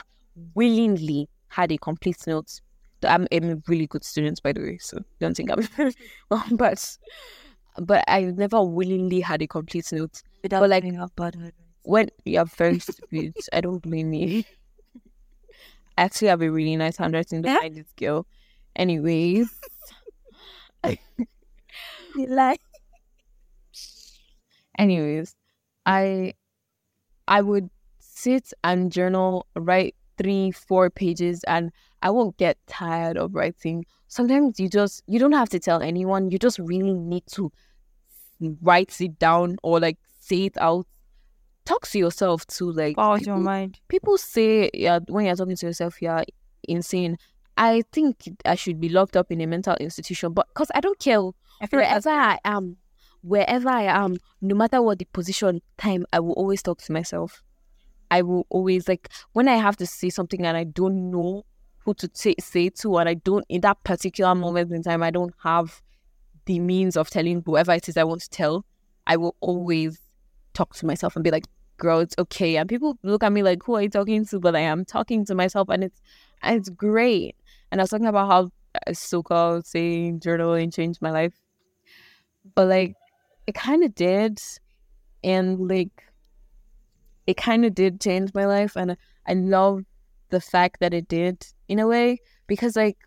willingly 0.55 1.29
had 1.49 1.71
a 1.71 1.77
complete 1.77 2.17
note. 2.27 2.62
I'm, 3.03 3.27
I'm 3.31 3.49
a 3.49 3.57
really 3.67 3.88
good 3.88 4.03
student, 4.03 4.41
by 4.43 4.51
the 4.51 4.62
way, 4.62 4.77
so 4.79 4.99
don't 5.19 5.35
think 5.35 5.51
I'm. 5.51 5.93
but 6.57 6.97
but 7.77 8.03
I 8.07 8.23
never 8.23 8.62
willingly 8.63 9.21
had 9.21 9.41
a 9.41 9.47
complete 9.47 9.91
note. 9.91 10.21
Without 10.43 10.62
but 10.62 10.69
like- 10.69 11.15
bad 11.15 11.35
habit. 11.35 11.55
When 11.83 12.09
you're 12.25 12.45
very 12.45 12.79
stupid, 12.79 13.35
I 13.53 13.62
don't 13.62 13.81
blame 13.81 14.13
you. 14.13 14.43
I 15.99 16.03
actually 16.03 16.29
have 16.29 16.41
a 16.41 16.49
really 16.49 16.75
nice 16.77 16.97
handwriting 16.97 17.43
Yeah? 17.43 17.55
behind 17.55 17.75
this 17.75 17.91
girl. 17.97 18.25
Anyways, 18.75 19.49
like 22.15 22.62
anyways, 24.77 25.35
I 25.85 26.33
I 27.27 27.41
would 27.41 27.69
sit 27.99 28.53
and 28.63 28.91
journal, 28.91 29.47
write 29.55 29.95
three, 30.17 30.51
four 30.51 30.89
pages, 30.89 31.43
and 31.45 31.71
I 32.01 32.12
won't 32.12 32.38
get 32.38 32.57
tired 32.67 33.17
of 33.17 33.35
writing. 33.35 33.85
Sometimes 34.07 34.59
you 34.59 34.69
just 34.69 35.03
you 35.07 35.19
don't 35.19 35.33
have 35.33 35.49
to 35.49 35.59
tell 35.59 35.81
anyone. 35.81 36.31
You 36.31 36.39
just 36.39 36.59
really 36.59 36.93
need 36.93 37.25
to 37.33 37.51
write 38.62 38.99
it 39.01 39.19
down 39.19 39.57
or 39.63 39.79
like 39.79 39.97
say 40.19 40.45
it 40.45 40.57
out. 40.57 40.88
Talk 41.69 41.88
to 41.89 41.99
yourself 41.99 42.47
too. 42.47 42.71
Like 42.71 42.97
your 42.97 43.19
people- 43.19 43.39
mind. 43.41 43.79
people 43.89 44.17
say 44.17 44.71
yeah 44.73 44.97
when 45.08 45.25
you're 45.25 45.36
talking 45.36 45.55
to 45.55 45.65
yourself 45.67 46.01
you're 46.01 46.23
insane 46.63 47.15
i 47.58 47.84
think 47.91 48.15
i 48.45 48.55
should 48.55 48.79
be 48.79 48.89
locked 48.89 49.15
up 49.15 49.32
in 49.32 49.39
a 49.39 49.45
mental 49.45 49.75
institution 49.75 50.34
but 50.34 50.47
because 50.49 50.71
i 50.73 50.79
don't 50.79 50.97
care 50.97 51.19
I 51.62 51.67
feel 51.67 51.79
like 51.79 51.89
wherever 51.89 52.10
i 52.10 52.39
am 52.43 52.77
wherever 53.21 53.69
i 53.69 53.84
am 53.84 54.17
no 54.41 54.55
matter 54.55 54.82
what 54.82 54.97
the 54.97 55.05
position 55.05 55.62
time 55.77 56.05
i 56.12 56.19
will 56.19 56.34
always 56.34 56.62
talk 56.63 56.82
to 56.82 56.91
myself 56.91 57.43
i 58.10 58.21
will 58.21 58.45
always 58.49 58.88
like 58.88 59.10
when 59.34 59.47
i 59.47 59.55
have 59.55 59.77
to 59.77 59.86
say 59.86 60.10
something 60.10 60.45
and 60.45 60.58
i 60.58 60.63
don't 60.63 61.12
know 61.12 61.45
who 61.86 61.93
to 61.95 62.10
say, 62.13 62.34
say 62.39 62.69
to 62.69 62.97
and 62.97 63.08
i 63.08 63.13
don't 63.13 63.45
in 63.47 63.62
that 63.62 63.84
particular 63.84 64.34
moment 64.36 64.71
in 64.71 64.82
time 64.84 65.03
i 65.03 65.12
don't 65.12 65.34
have 65.43 65.82
the 66.45 66.60
means 66.60 66.97
of 66.97 67.10
telling 67.10 67.43
whoever 67.45 67.73
it 67.73 67.88
is 67.88 67.95
i 67.97 68.03
want 68.03 68.21
to 68.21 68.29
tell 68.29 68.65
i 69.08 69.15
will 69.15 69.36
always 69.39 69.99
talk 70.53 70.75
to 70.75 70.86
myself 70.86 71.15
and 71.15 71.23
be 71.23 71.32
like 71.32 71.45
girl, 71.80 72.00
it's 72.00 72.15
okay. 72.20 72.58
And 72.58 72.70
people 72.70 72.98
look 73.04 73.24
at 73.24 73.32
me 73.32 73.42
like, 73.42 73.63
who 73.63 73.76
are 73.76 73.82
you 73.82 73.89
talking 73.89 74.26
to? 74.28 74.39
But 74.39 74.56
I 74.56 74.60
am 74.60 74.86
talking 74.86 75.26
to 75.26 75.36
myself 75.36 75.70
and 75.70 75.84
it's 75.84 76.02
and 76.44 76.58
it's 76.58 76.70
great. 76.70 77.36
And 77.72 77.82
I 77.82 77.84
was 77.84 77.89
talking 77.89 78.06
about 78.06 78.28
how 78.28 78.52
uh, 78.88 78.94
so-called 78.94 79.65
saying 79.65 80.20
journaling 80.20 80.74
changed 80.74 81.02
my 81.02 81.12
life. 81.12 81.34
But 82.56 82.68
like 82.68 82.96
it 83.48 83.56
kind 83.56 83.84
of 83.84 83.96
did. 83.96 84.39
And 85.24 85.68
like 85.68 86.04
it 87.28 87.38
kind 87.38 87.65
of 87.65 87.74
did 87.74 88.00
change 88.00 88.34
my 88.34 88.46
life. 88.46 88.76
And 88.76 88.96
I 89.28 89.34
love 89.34 89.84
the 90.30 90.42
fact 90.42 90.80
that 90.80 90.94
it 90.94 91.08
did 91.08 91.46
in 91.68 91.80
a 91.80 91.88
way 91.88 92.20
because 92.48 92.76
like 92.76 92.98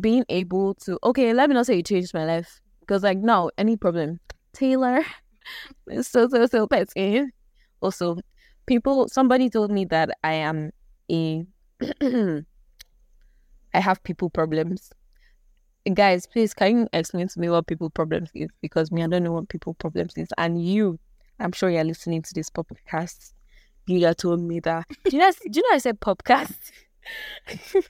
being 0.00 0.24
able 0.28 0.74
to, 0.74 0.98
okay, 1.04 1.32
let 1.32 1.48
me 1.48 1.54
not 1.54 1.66
say 1.66 1.78
it 1.78 1.86
changed 1.86 2.14
my 2.14 2.24
life 2.24 2.60
because 2.80 3.02
like, 3.02 3.18
no, 3.18 3.50
any 3.58 3.76
problem. 3.76 4.20
Taylor, 4.52 5.02
is 5.88 6.08
so, 6.08 6.28
so, 6.28 6.46
so 6.46 6.66
petty 6.66 7.26
also 7.80 8.16
people 8.66 9.08
somebody 9.08 9.48
told 9.48 9.70
me 9.70 9.84
that 9.84 10.10
i 10.24 10.32
am 10.32 10.70
a 11.10 11.46
i 12.02 12.42
have 13.74 14.02
people 14.02 14.30
problems. 14.30 14.92
Guys 15.94 16.26
please 16.26 16.52
can 16.52 16.78
you 16.78 16.88
explain 16.92 17.28
to 17.28 17.38
me 17.38 17.48
what 17.48 17.66
people 17.66 17.90
problems 17.90 18.30
is? 18.34 18.48
Because 18.60 18.90
me 18.90 19.04
i 19.04 19.06
don't 19.06 19.22
know 19.22 19.32
what 19.32 19.48
people 19.48 19.74
problems 19.74 20.14
is. 20.16 20.28
And 20.36 20.64
you 20.64 20.98
i'm 21.38 21.52
sure 21.52 21.70
you're 21.70 21.84
listening 21.84 22.22
to 22.22 22.34
this 22.34 22.50
podcast. 22.50 23.32
You 23.86 24.00
that 24.00 24.18
told 24.18 24.40
me 24.40 24.58
that. 24.60 24.86
Do 25.04 25.16
you 25.16 25.18
know 25.18 25.30
do 25.50 25.60
you 25.60 25.62
know 25.62 25.74
i 25.74 25.78
said 25.78 26.00
podcast? 26.00 26.56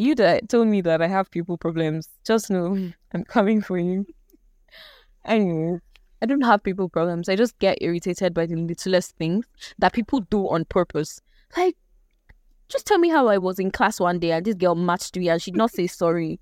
You 0.00 0.14
that 0.14 0.48
told 0.48 0.68
me 0.68 0.80
that 0.82 1.02
i 1.02 1.08
have 1.08 1.28
people 1.30 1.58
problems. 1.58 2.08
Just 2.24 2.50
know 2.50 2.92
i'm 3.12 3.24
coming 3.24 3.60
for 3.60 3.78
you. 3.78 4.06
Anyway 5.24 5.80
I 6.20 6.26
don't 6.26 6.42
have 6.42 6.62
people 6.62 6.88
problems. 6.88 7.28
I 7.28 7.36
just 7.36 7.58
get 7.58 7.78
irritated 7.80 8.34
by 8.34 8.46
the 8.46 8.56
littlest 8.56 9.16
things 9.16 9.46
that 9.78 9.92
people 9.92 10.20
do 10.20 10.48
on 10.48 10.64
purpose. 10.64 11.20
Like, 11.56 11.76
just 12.68 12.86
tell 12.86 12.98
me 12.98 13.08
how 13.08 13.28
I 13.28 13.38
was 13.38 13.58
in 13.58 13.70
class 13.70 13.98
one 13.98 14.18
day 14.18 14.32
and 14.32 14.44
this 14.44 14.54
girl 14.54 14.74
matched 14.74 15.16
me 15.16 15.28
and 15.28 15.40
she'd 15.40 15.56
not 15.56 15.70
say 15.70 15.86
sorry. 15.86 16.40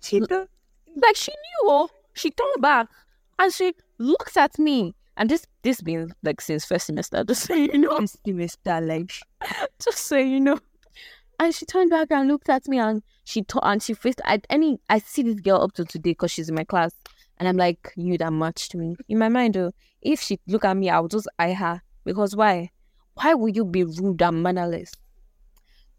She 0.00 0.20
Like 0.20 1.16
she 1.16 1.30
knew, 1.30 1.70
oh, 1.70 1.88
she 2.14 2.30
turned 2.30 2.60
back 2.60 2.88
and 3.38 3.52
she 3.52 3.74
looked 3.98 4.36
at 4.36 4.58
me. 4.58 4.94
And 5.16 5.30
this 5.30 5.46
this 5.62 5.80
been 5.80 6.12
like 6.22 6.40
since 6.40 6.64
first 6.64 6.86
semester, 6.86 7.22
just 7.28 7.44
so 7.44 7.54
you 7.54 7.78
know, 7.78 8.00
This 8.00 8.16
semester, 8.24 8.80
like 8.80 9.12
just 9.82 9.98
so 9.98 10.16
you 10.16 10.40
know. 10.40 10.58
And 11.38 11.54
she 11.54 11.66
turned 11.66 11.90
back 11.90 12.10
and 12.10 12.28
looked 12.28 12.48
at 12.48 12.66
me 12.66 12.78
and 12.78 13.02
she 13.24 13.42
told 13.42 13.64
and 13.64 13.82
she 13.82 13.94
faced 13.94 14.20
I 14.24 14.40
any 14.50 14.80
I 14.88 14.98
see 14.98 15.22
this 15.22 15.40
girl 15.40 15.62
up 15.62 15.72
to 15.74 15.84
today 15.84 16.10
because 16.10 16.32
she's 16.32 16.48
in 16.48 16.54
my 16.54 16.64
class. 16.64 16.92
And 17.42 17.48
I'm 17.48 17.56
like, 17.56 17.92
you 17.96 18.16
that 18.18 18.32
much 18.32 18.68
to 18.68 18.78
me. 18.78 18.94
In 19.08 19.18
my 19.18 19.28
mind, 19.28 19.54
though, 19.54 19.72
if 20.00 20.20
she 20.20 20.38
look 20.46 20.64
at 20.64 20.76
me, 20.76 20.90
I 20.90 21.00
would 21.00 21.10
just 21.10 21.26
eye 21.40 21.54
her. 21.54 21.82
Because 22.04 22.36
why? 22.36 22.70
Why 23.14 23.34
would 23.34 23.56
you 23.56 23.64
be 23.64 23.82
rude 23.82 24.22
and 24.22 24.44
mannerless? 24.44 24.92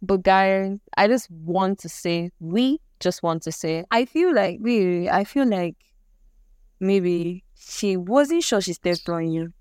But 0.01 0.23
guys, 0.23 0.77
I 0.95 1.09
just 1.09 1.29
want 1.29 1.79
to 1.79 1.89
say, 1.89 2.31
we 2.39 2.79
just 3.01 3.23
want 3.23 3.43
to 3.43 3.51
say, 3.51 3.83
I 3.91 4.05
feel 4.05 4.33
like 4.33 4.59
really, 4.61 5.09
I 5.09 5.25
feel 5.25 5.45
like 5.45 5.75
maybe 6.79 7.43
she 7.55 7.97
wasn't 7.97 8.45
sure 8.45 8.61
she 8.61 8.71
stepped 8.71 9.09
on 9.09 9.29
you. 9.29 9.51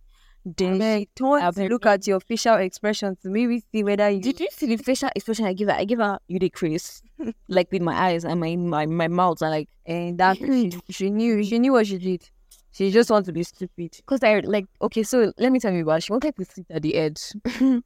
Then 0.45 1.07
she 1.15 1.69
look 1.69 1.87
at 1.87 2.07
your 2.07 2.19
facial 2.19 2.57
expressions 2.57 3.19
to 3.23 3.31
maybe 3.31 3.63
see 3.73 3.85
whether 3.85 4.11
you 4.11 4.21
did 4.21 4.41
you 4.41 4.49
see 4.51 4.67
the 4.67 4.77
facial 4.77 5.09
expression 5.15 5.45
I 5.45 5.53
give 5.53 5.69
her? 5.69 5.75
I 5.75 5.85
give 5.85 6.01
her 6.01 6.19
you 6.27 6.41
the 6.41 6.51
crease, 6.51 7.01
like 7.49 7.71
with 7.71 7.83
my 7.83 7.95
eyes 7.95 8.25
and 8.25 8.41
my 8.41 8.57
my, 8.57 8.87
my 8.87 9.09
mouth 9.09 9.41
are 9.43 9.51
like, 9.51 9.69
eh, 9.87 10.09
and 10.09 10.19
that 10.19 10.37
she, 10.39 10.73
she 10.91 11.11
knew 11.11 11.45
she 11.45 11.59
knew 11.61 11.73
what 11.73 11.87
she 11.87 11.99
did. 11.99 12.29
She 12.73 12.91
just 12.91 13.11
wants 13.11 13.27
to 13.27 13.33
be 13.33 13.45
stupid. 13.45 13.93
Because 13.97 14.25
I 14.25 14.41
like 14.41 14.67
okay, 14.81 15.05
so 15.05 15.33
let 15.39 15.53
me 15.53 15.61
tell 15.61 15.73
you 15.73 15.83
about 15.83 16.03
she 16.03 16.13
wanted 16.13 16.35
to 16.37 16.45
sit 16.45 16.67
at 16.71 16.83
the 16.83 16.97
edge. 16.97 17.21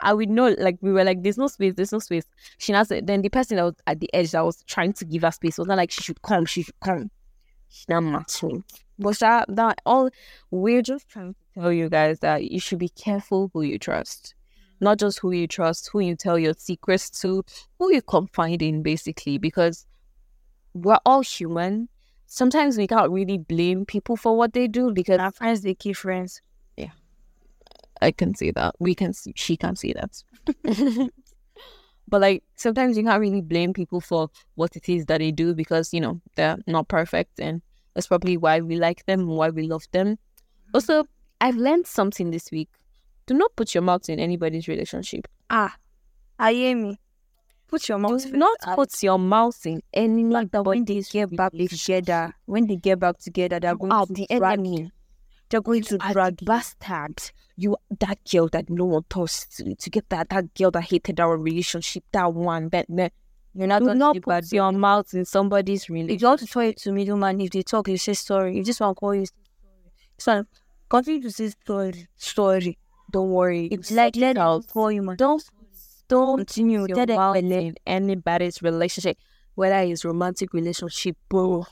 I 0.00 0.14
would 0.14 0.28
know 0.30 0.54
like 0.58 0.78
we 0.82 0.92
were 0.92 1.04
like, 1.04 1.22
there's 1.22 1.38
no 1.38 1.46
space, 1.46 1.72
there's 1.74 1.92
no 1.92 2.00
space. 2.00 2.24
She 2.58 2.72
now 2.72 2.82
said 2.82 3.06
then 3.06 3.22
the 3.22 3.30
person 3.30 3.56
that 3.56 3.64
was 3.64 3.76
at 3.86 4.00
the 4.00 4.12
edge 4.12 4.32
that 4.32 4.44
was 4.44 4.62
trying 4.64 4.92
to 4.94 5.06
give 5.06 5.22
her 5.22 5.30
space 5.30 5.56
was 5.56 5.68
not 5.68 5.78
like 5.78 5.90
she 5.90 6.02
should 6.02 6.20
come, 6.20 6.44
she 6.44 6.64
should 6.64 6.80
come. 6.80 7.10
She's 7.68 7.88
not 7.88 8.02
matching. 8.02 8.64
But 8.98 9.18
that, 9.20 9.46
that 9.54 9.80
all 9.86 10.10
we're 10.50 10.82
just 10.82 11.08
trying 11.08 11.34
to 11.34 11.40
tell 11.58 11.72
you 11.72 11.88
guys 11.88 12.20
that 12.20 12.50
you 12.50 12.60
should 12.60 12.78
be 12.78 12.88
careful 12.88 13.50
who 13.52 13.62
you 13.62 13.78
trust. 13.78 14.34
Not 14.80 14.98
just 14.98 15.18
who 15.18 15.32
you 15.32 15.48
trust, 15.48 15.90
who 15.92 16.00
you 16.00 16.14
tell 16.14 16.38
your 16.38 16.54
secrets 16.56 17.10
to, 17.22 17.44
who 17.78 17.92
you 17.92 18.00
confide 18.00 18.62
in, 18.62 18.82
basically, 18.82 19.38
because 19.38 19.86
we're 20.72 21.00
all 21.04 21.22
human. 21.22 21.88
Sometimes 22.26 22.76
we 22.76 22.86
can't 22.86 23.10
really 23.10 23.38
blame 23.38 23.84
people 23.84 24.16
for 24.16 24.36
what 24.36 24.52
they 24.52 24.68
do 24.68 24.92
because 24.92 25.18
Our 25.18 25.32
friends, 25.32 25.62
they 25.62 25.74
keep 25.74 25.96
friends. 25.96 26.42
Yeah. 26.76 26.90
I 28.00 28.12
can 28.12 28.34
see 28.34 28.52
that. 28.52 28.76
We 28.78 28.94
can 28.94 29.12
see 29.12 29.32
she 29.34 29.56
can 29.56 29.74
see 29.74 29.94
that. 29.94 30.22
but 32.08 32.20
like 32.20 32.44
sometimes 32.54 32.96
you 32.96 33.02
can't 33.02 33.20
really 33.20 33.40
blame 33.40 33.72
people 33.72 34.00
for 34.00 34.30
what 34.54 34.76
it 34.76 34.88
is 34.88 35.06
that 35.06 35.18
they 35.18 35.32
do 35.32 35.54
because, 35.54 35.92
you 35.92 36.00
know, 36.00 36.20
they're 36.36 36.58
not 36.66 36.86
perfect 36.86 37.40
and 37.40 37.62
that's 37.94 38.06
probably 38.06 38.36
why 38.36 38.60
we 38.60 38.76
like 38.76 39.04
them, 39.06 39.26
why 39.26 39.48
we 39.48 39.66
love 39.66 39.88
them. 39.90 40.18
Also, 40.72 41.04
I've 41.40 41.56
learned 41.56 41.86
something 41.86 42.30
this 42.30 42.50
week. 42.50 42.68
Do 43.26 43.34
not 43.34 43.54
put 43.56 43.74
your 43.74 43.82
mouth 43.82 44.08
in 44.08 44.18
anybody's 44.18 44.68
relationship. 44.68 45.28
Ah, 45.50 45.76
I 46.38 46.52
hear 46.52 46.76
me. 46.76 46.98
Put 47.68 47.88
your 47.88 47.98
mouth. 47.98 48.24
Do 48.24 48.32
not 48.32 48.56
put 48.74 49.02
your 49.02 49.18
mouth 49.18 49.66
in 49.66 49.82
any 49.92 50.24
like 50.24 50.50
that 50.52 50.64
when 50.64 50.84
they 50.84 51.02
get 51.02 51.36
back 51.36 51.52
together. 51.52 52.32
When 52.46 52.66
they 52.66 52.76
get 52.76 52.98
back 52.98 53.18
together, 53.18 53.60
they're 53.60 53.76
going 53.76 53.92
are 53.92 54.06
to 54.06 54.12
the 54.14 54.26
drag 54.30 54.58
enemy. 54.58 54.90
They're 55.50 55.60
going 55.60 55.82
to 55.84 55.94
You 55.94 55.98
are 56.02 56.12
drag 56.12 56.44
bastard. 56.44 57.30
You 57.56 57.76
that 58.00 58.18
girl 58.30 58.48
that 58.48 58.70
no 58.70 58.86
one 58.86 59.02
touched 59.10 59.56
to, 59.58 59.74
to 59.74 59.90
get 59.90 60.08
that 60.08 60.30
that 60.30 60.54
girl 60.54 60.70
that 60.70 60.82
hated 60.84 61.20
our 61.20 61.36
relationship, 61.36 62.04
that 62.12 62.32
one 62.32 62.68
that, 62.70 62.86
that 62.88 63.12
You're 63.54 63.66
not 63.66 63.80
do 63.80 63.86
going 63.86 63.98
not 63.98 64.14
to 64.14 64.20
put 64.20 64.30
bad. 64.30 64.52
your 64.52 64.72
mouth 64.72 65.12
in 65.12 65.24
somebody's 65.26 65.90
relationship. 65.90 66.16
If 66.16 66.22
you 66.22 66.28
want 66.28 66.40
to 66.40 66.46
tell 66.46 66.62
it 66.62 66.78
to 66.78 66.92
middleman, 66.92 67.40
if 67.42 67.50
they 67.50 67.62
talk, 67.62 67.88
you 67.88 67.98
say 67.98 68.14
sorry. 68.14 68.58
If 68.58 68.66
this 68.66 68.80
one 68.80 68.94
call 68.94 69.14
you, 69.14 69.26
sorry. 70.16 70.44
Continue 70.88 71.22
to 71.22 71.30
say 71.30 71.50
story, 71.50 72.08
story. 72.16 72.78
Don't 73.10 73.30
worry. 73.30 73.66
It's 73.66 73.90
like 73.90 74.16
let 74.16 74.38
out. 74.38 74.66
call 74.68 74.90
you. 74.90 75.14
Don't 75.16 75.42
don't 76.08 76.38
Continue. 76.38 76.86
your 76.88 77.06
mouth 77.06 77.36
in 77.36 77.74
anybody's 77.86 78.62
relationship, 78.62 79.18
whether 79.54 79.78
it's 79.80 80.04
romantic 80.04 80.54
relationship, 80.54 81.16
bro, 81.28 81.66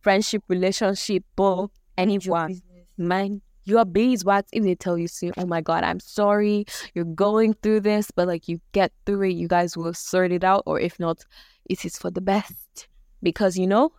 friendship 0.00 0.42
relationship, 0.48 1.22
bro, 1.36 1.70
anyone. 1.96 2.60
Man, 2.98 3.42
your 3.64 3.84
beeswax 3.84 4.48
if 4.52 4.64
they 4.64 4.74
tell 4.74 4.98
you, 4.98 5.06
say, 5.06 5.30
oh 5.36 5.46
my 5.46 5.60
god, 5.60 5.84
I'm 5.84 6.00
sorry, 6.00 6.64
you're 6.94 7.04
going 7.04 7.54
through 7.54 7.80
this, 7.80 8.10
but 8.10 8.26
like 8.26 8.48
you 8.48 8.60
get 8.72 8.92
through 9.04 9.22
it, 9.22 9.34
you 9.34 9.46
guys 9.46 9.76
will 9.76 9.94
sort 9.94 10.32
it 10.32 10.42
out, 10.42 10.64
or 10.66 10.80
if 10.80 10.98
not, 10.98 11.24
it 11.66 11.84
is 11.84 11.98
for 11.98 12.10
the 12.10 12.20
best. 12.20 12.88
Because 13.22 13.56
you 13.56 13.66
know, 13.68 13.92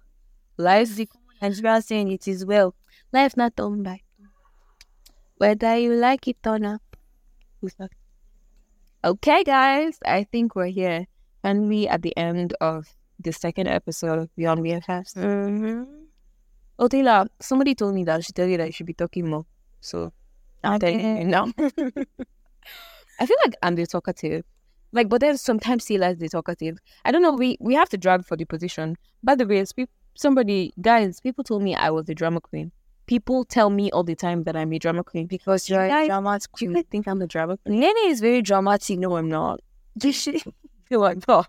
life 0.58 1.00
are 1.42 1.82
saying 1.82 2.12
it 2.12 2.28
is 2.28 2.46
well. 2.46 2.76
life 3.14 3.38
not 3.38 3.56
done 3.56 3.84
by. 3.84 4.02
Whether 5.38 5.78
you 5.78 5.94
like 5.94 6.28
it 6.28 6.38
or 6.46 6.60
not. 6.60 6.82
Okay, 9.04 9.44
guys, 9.44 10.00
I 10.06 10.24
think 10.24 10.56
we're 10.56 10.68
here. 10.68 11.06
And 11.44 11.70
we 11.70 11.88
at 11.88 12.02
the 12.02 12.16
end 12.18 12.54
of 12.60 12.88
the 13.20 13.32
second 13.32 13.68
episode 13.68 14.20
of 14.20 14.36
Beyond 14.36 14.62
BFFs. 14.62 15.16
Mm-hmm. 15.16 15.84
Otila, 16.80 17.28
somebody 17.40 17.74
told 17.74 17.96
me 17.96 18.04
that 18.04 18.18
I 18.18 18.20
should 18.20 18.36
tell 18.36 18.48
you 18.48 18.58
that 18.58 18.68
you 18.68 18.72
should 18.72 18.86
be 18.86 18.94
talking 18.94 19.30
more. 19.30 19.46
So 19.82 20.12
I'm 20.64 20.80
telling 20.80 21.18
you 21.18 21.24
now. 21.24 21.52
I 23.20 23.26
feel 23.26 23.38
like 23.46 23.56
I'm 23.64 23.76
the 23.76 23.86
talkative. 23.88 24.44
Like, 24.92 25.10
but 25.10 25.22
then 25.22 25.38
sometimes 25.38 25.86
Tila 25.86 26.14
is 26.14 26.18
the 26.18 26.30
talkative. 26.30 26.78
I 27.06 27.12
don't 27.12 27.22
know. 27.22 27.34
We 27.34 27.58
we 27.60 27.74
have 27.76 27.90
to 27.90 27.98
drag 27.98 28.26
for 28.26 28.38
the 28.38 28.46
position. 28.46 28.96
By 29.24 29.36
the 29.36 29.46
way, 29.46 29.64
somebody 30.16 30.74
guys, 30.82 31.20
people 31.20 31.44
told 31.44 31.64
me 31.64 31.76
I 31.76 31.90
was 31.90 32.06
the 32.06 32.16
drama 32.16 32.42
queen. 32.42 32.72
People 33.08 33.46
tell 33.46 33.70
me 33.70 33.90
all 33.92 34.04
the 34.04 34.16
time 34.16 34.44
that 34.44 34.56
I'm 34.56 34.72
a 34.74 34.80
drama 34.80 35.04
queen 35.04 35.28
Because 35.28 35.70
you're 35.70 35.88
Guys, 35.88 36.10
a 36.10 36.22
you 36.22 36.40
queen. 36.52 36.74
guys 36.74 36.84
think 36.92 37.08
I'm 37.08 37.22
a 37.22 37.28
drama 37.28 37.58
queen? 37.58 37.80
Nene 37.80 37.94
is 38.08 38.20
very 38.20 38.42
dramatic. 38.42 39.00
No, 39.00 39.16
I'm 39.18 39.30
not. 39.30 39.62
Just 39.98 40.22
she 40.22 40.44
feel 40.86 41.00
like 41.00 41.24
oh. 41.28 41.46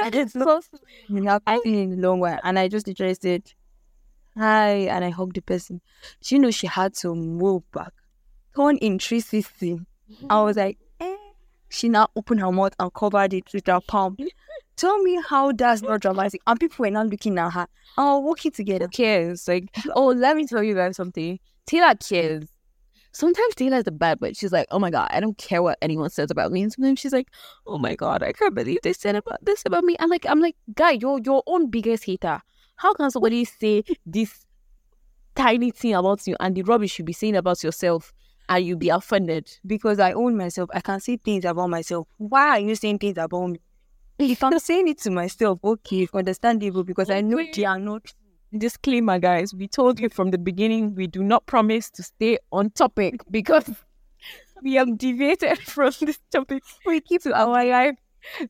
it's 0.00 0.32
so 0.32 0.60
we 1.08 1.24
have 1.26 1.42
been 1.44 1.74
in 1.74 1.92
a 1.92 1.96
long 2.08 2.20
while, 2.20 2.40
and 2.42 2.58
I 2.58 2.68
just 2.68 2.86
literally 2.86 3.14
said 3.14 3.42
hi, 4.36 4.70
and 4.70 5.04
I 5.04 5.10
hugged 5.10 5.36
the 5.36 5.40
person. 5.40 5.80
Do 6.22 6.34
you 6.34 6.40
know 6.40 6.50
she 6.50 6.66
had 6.66 6.94
to 6.94 7.14
move 7.14 7.62
back, 7.72 7.92
turn 8.56 8.76
in 8.78 8.98
three 8.98 9.20
sixty. 9.20 9.78
I 10.28 10.42
was 10.42 10.56
like, 10.56 10.78
eh. 11.00 11.14
She 11.68 11.88
now 11.88 12.08
opened 12.16 12.40
her 12.40 12.50
mouth 12.50 12.74
and 12.80 12.92
covered 12.92 13.32
it 13.34 13.52
with 13.52 13.66
her 13.66 13.80
palm. 13.80 14.16
Tell 14.78 14.98
me 15.02 15.20
how 15.28 15.52
that's 15.52 15.82
not 15.82 16.00
dramatic. 16.00 16.40
And 16.46 16.58
people 16.58 16.84
were 16.84 16.90
not 16.90 17.08
looking 17.08 17.36
at 17.36 17.50
her. 17.50 17.66
We're 17.98 18.20
walking 18.20 18.52
together. 18.52 18.84
Who 18.86 18.90
cares? 18.90 19.46
Like, 19.48 19.64
oh, 19.94 20.06
let 20.06 20.36
me 20.36 20.46
tell 20.46 20.62
you 20.62 20.74
guys 20.74 20.96
something. 20.96 21.38
Taylor 21.66 21.94
cares. 21.96 22.46
Sometimes 23.10 23.56
Taylor's 23.56 23.84
the 23.84 23.90
bad 23.90 24.20
bitch. 24.20 24.38
She's 24.38 24.52
like, 24.52 24.68
oh 24.70 24.78
my 24.78 24.90
God, 24.90 25.08
I 25.10 25.18
don't 25.18 25.36
care 25.36 25.62
what 25.62 25.78
anyone 25.82 26.10
says 26.10 26.30
about 26.30 26.52
me. 26.52 26.62
And 26.62 26.72
sometimes 26.72 27.00
she's 27.00 27.12
like, 27.12 27.28
oh 27.66 27.76
my 27.76 27.96
God, 27.96 28.22
I 28.22 28.32
can't 28.32 28.54
believe 28.54 28.78
they 28.84 28.92
said 28.92 29.16
about 29.16 29.44
this 29.44 29.64
about 29.66 29.82
me. 29.82 29.96
I'm 29.98 30.10
like, 30.10 30.24
I'm 30.26 30.38
like, 30.38 30.54
guy, 30.74 30.92
you're 30.92 31.18
your 31.24 31.42
own 31.48 31.70
biggest 31.70 32.04
hater. 32.04 32.40
How 32.76 32.94
can 32.94 33.10
somebody 33.10 33.44
say 33.44 33.82
this 34.06 34.46
tiny 35.34 35.72
thing 35.72 35.94
about 35.94 36.24
you 36.26 36.36
and 36.38 36.54
the 36.54 36.62
rubbish 36.62 37.00
you 37.00 37.04
be 37.04 37.12
saying 37.12 37.34
about 37.34 37.64
yourself 37.64 38.12
and 38.48 38.64
you 38.64 38.76
be 38.76 38.90
offended? 38.90 39.50
Because 39.66 39.98
I 39.98 40.12
own 40.12 40.36
myself. 40.36 40.70
I 40.72 40.80
can 40.80 41.00
say 41.00 41.16
things 41.16 41.44
about 41.44 41.70
myself. 41.70 42.06
Why 42.18 42.50
are 42.50 42.60
you 42.60 42.76
saying 42.76 42.98
things 43.00 43.18
about 43.18 43.48
me? 43.48 43.60
If 44.18 44.42
I'm 44.42 44.58
saying 44.58 44.88
it 44.88 44.98
to 45.02 45.10
myself, 45.10 45.60
okay, 45.62 46.06
understandable 46.12 46.84
because 46.84 47.10
I 47.10 47.20
know 47.20 47.38
Okay. 47.38 47.50
they 47.54 47.64
are 47.64 47.78
not 47.78 48.12
Disclaimer, 48.56 49.18
guys, 49.18 49.52
we 49.54 49.68
told 49.68 50.00
you 50.00 50.08
from 50.08 50.30
the 50.30 50.38
beginning 50.38 50.94
we 50.94 51.06
do 51.06 51.22
not 51.22 51.44
promise 51.44 51.90
to 51.90 52.02
stay 52.02 52.38
on 52.50 52.70
topic 52.70 53.20
because 53.30 53.68
we 54.62 54.74
have 54.74 54.96
deviated 54.98 55.58
from 55.74 55.92
this 56.00 56.18
topic. 56.30 56.62
We 56.86 57.00
keep 57.00 57.22
to 57.22 57.34
our 57.34 57.64
life 57.66 57.96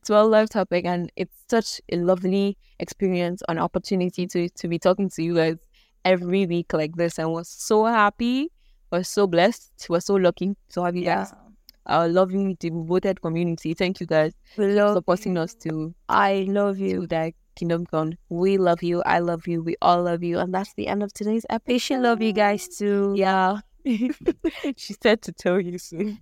to 0.05 0.15
our 0.15 0.25
life 0.25 0.49
topic, 0.49 0.85
and 0.85 1.11
it's 1.15 1.35
such 1.49 1.81
a 1.91 1.97
lovely 1.97 2.57
experience 2.79 3.41
and 3.47 3.59
opportunity 3.59 4.25
to 4.27 4.49
to 4.49 4.67
be 4.67 4.79
talking 4.79 5.09
to 5.09 5.23
you 5.23 5.35
guys 5.35 5.57
every 6.05 6.45
week 6.45 6.73
like 6.73 6.95
this. 6.95 7.19
And 7.19 7.33
we're 7.33 7.43
so 7.43 7.85
happy, 7.85 8.51
we're 8.91 9.03
so 9.03 9.27
blessed, 9.27 9.71
we're 9.89 9.99
so 9.99 10.15
lucky 10.15 10.55
to 10.73 10.83
have 10.83 10.95
you 10.95 11.05
guys, 11.05 11.33
our 11.89 12.07
loving 12.07 12.55
devoted 12.59 13.21
community. 13.21 13.73
Thank 13.73 13.99
you 13.99 14.05
guys 14.05 14.33
for 14.55 14.93
supporting 14.93 15.37
us 15.37 15.53
to 15.55 15.93
I 16.07 16.45
love 16.47 16.79
you. 16.79 17.01
to 17.01 17.07
that 17.07 17.33
kingdom 17.55 17.85
come. 17.85 18.13
We 18.29 18.57
love 18.57 18.81
you. 18.81 19.01
I 19.05 19.19
love 19.19 19.47
you. 19.47 19.61
We 19.61 19.75
all 19.81 20.03
love 20.03 20.23
you. 20.23 20.39
And 20.39 20.53
that's 20.53 20.73
the 20.75 20.87
end 20.87 21.03
of 21.03 21.13
today's 21.13 21.45
episode. 21.49 22.01
Love 22.01 22.21
you 22.21 22.31
guys 22.31 22.67
too. 22.67 23.13
Yeah. 23.17 23.59
she 24.77 24.95
said 25.01 25.21
to 25.23 25.31
tell 25.31 25.59
you 25.59 25.77
soon. 25.77 26.19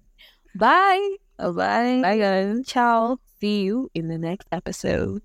Bye. 0.56 1.18
Bye. 1.38 2.02
Bye, 2.02 2.18
guys. 2.18 2.66
Ciao. 2.66 3.20
See 3.40 3.62
you 3.62 3.90
in 3.94 4.08
the 4.08 4.18
next 4.18 4.48
episode. 4.52 5.22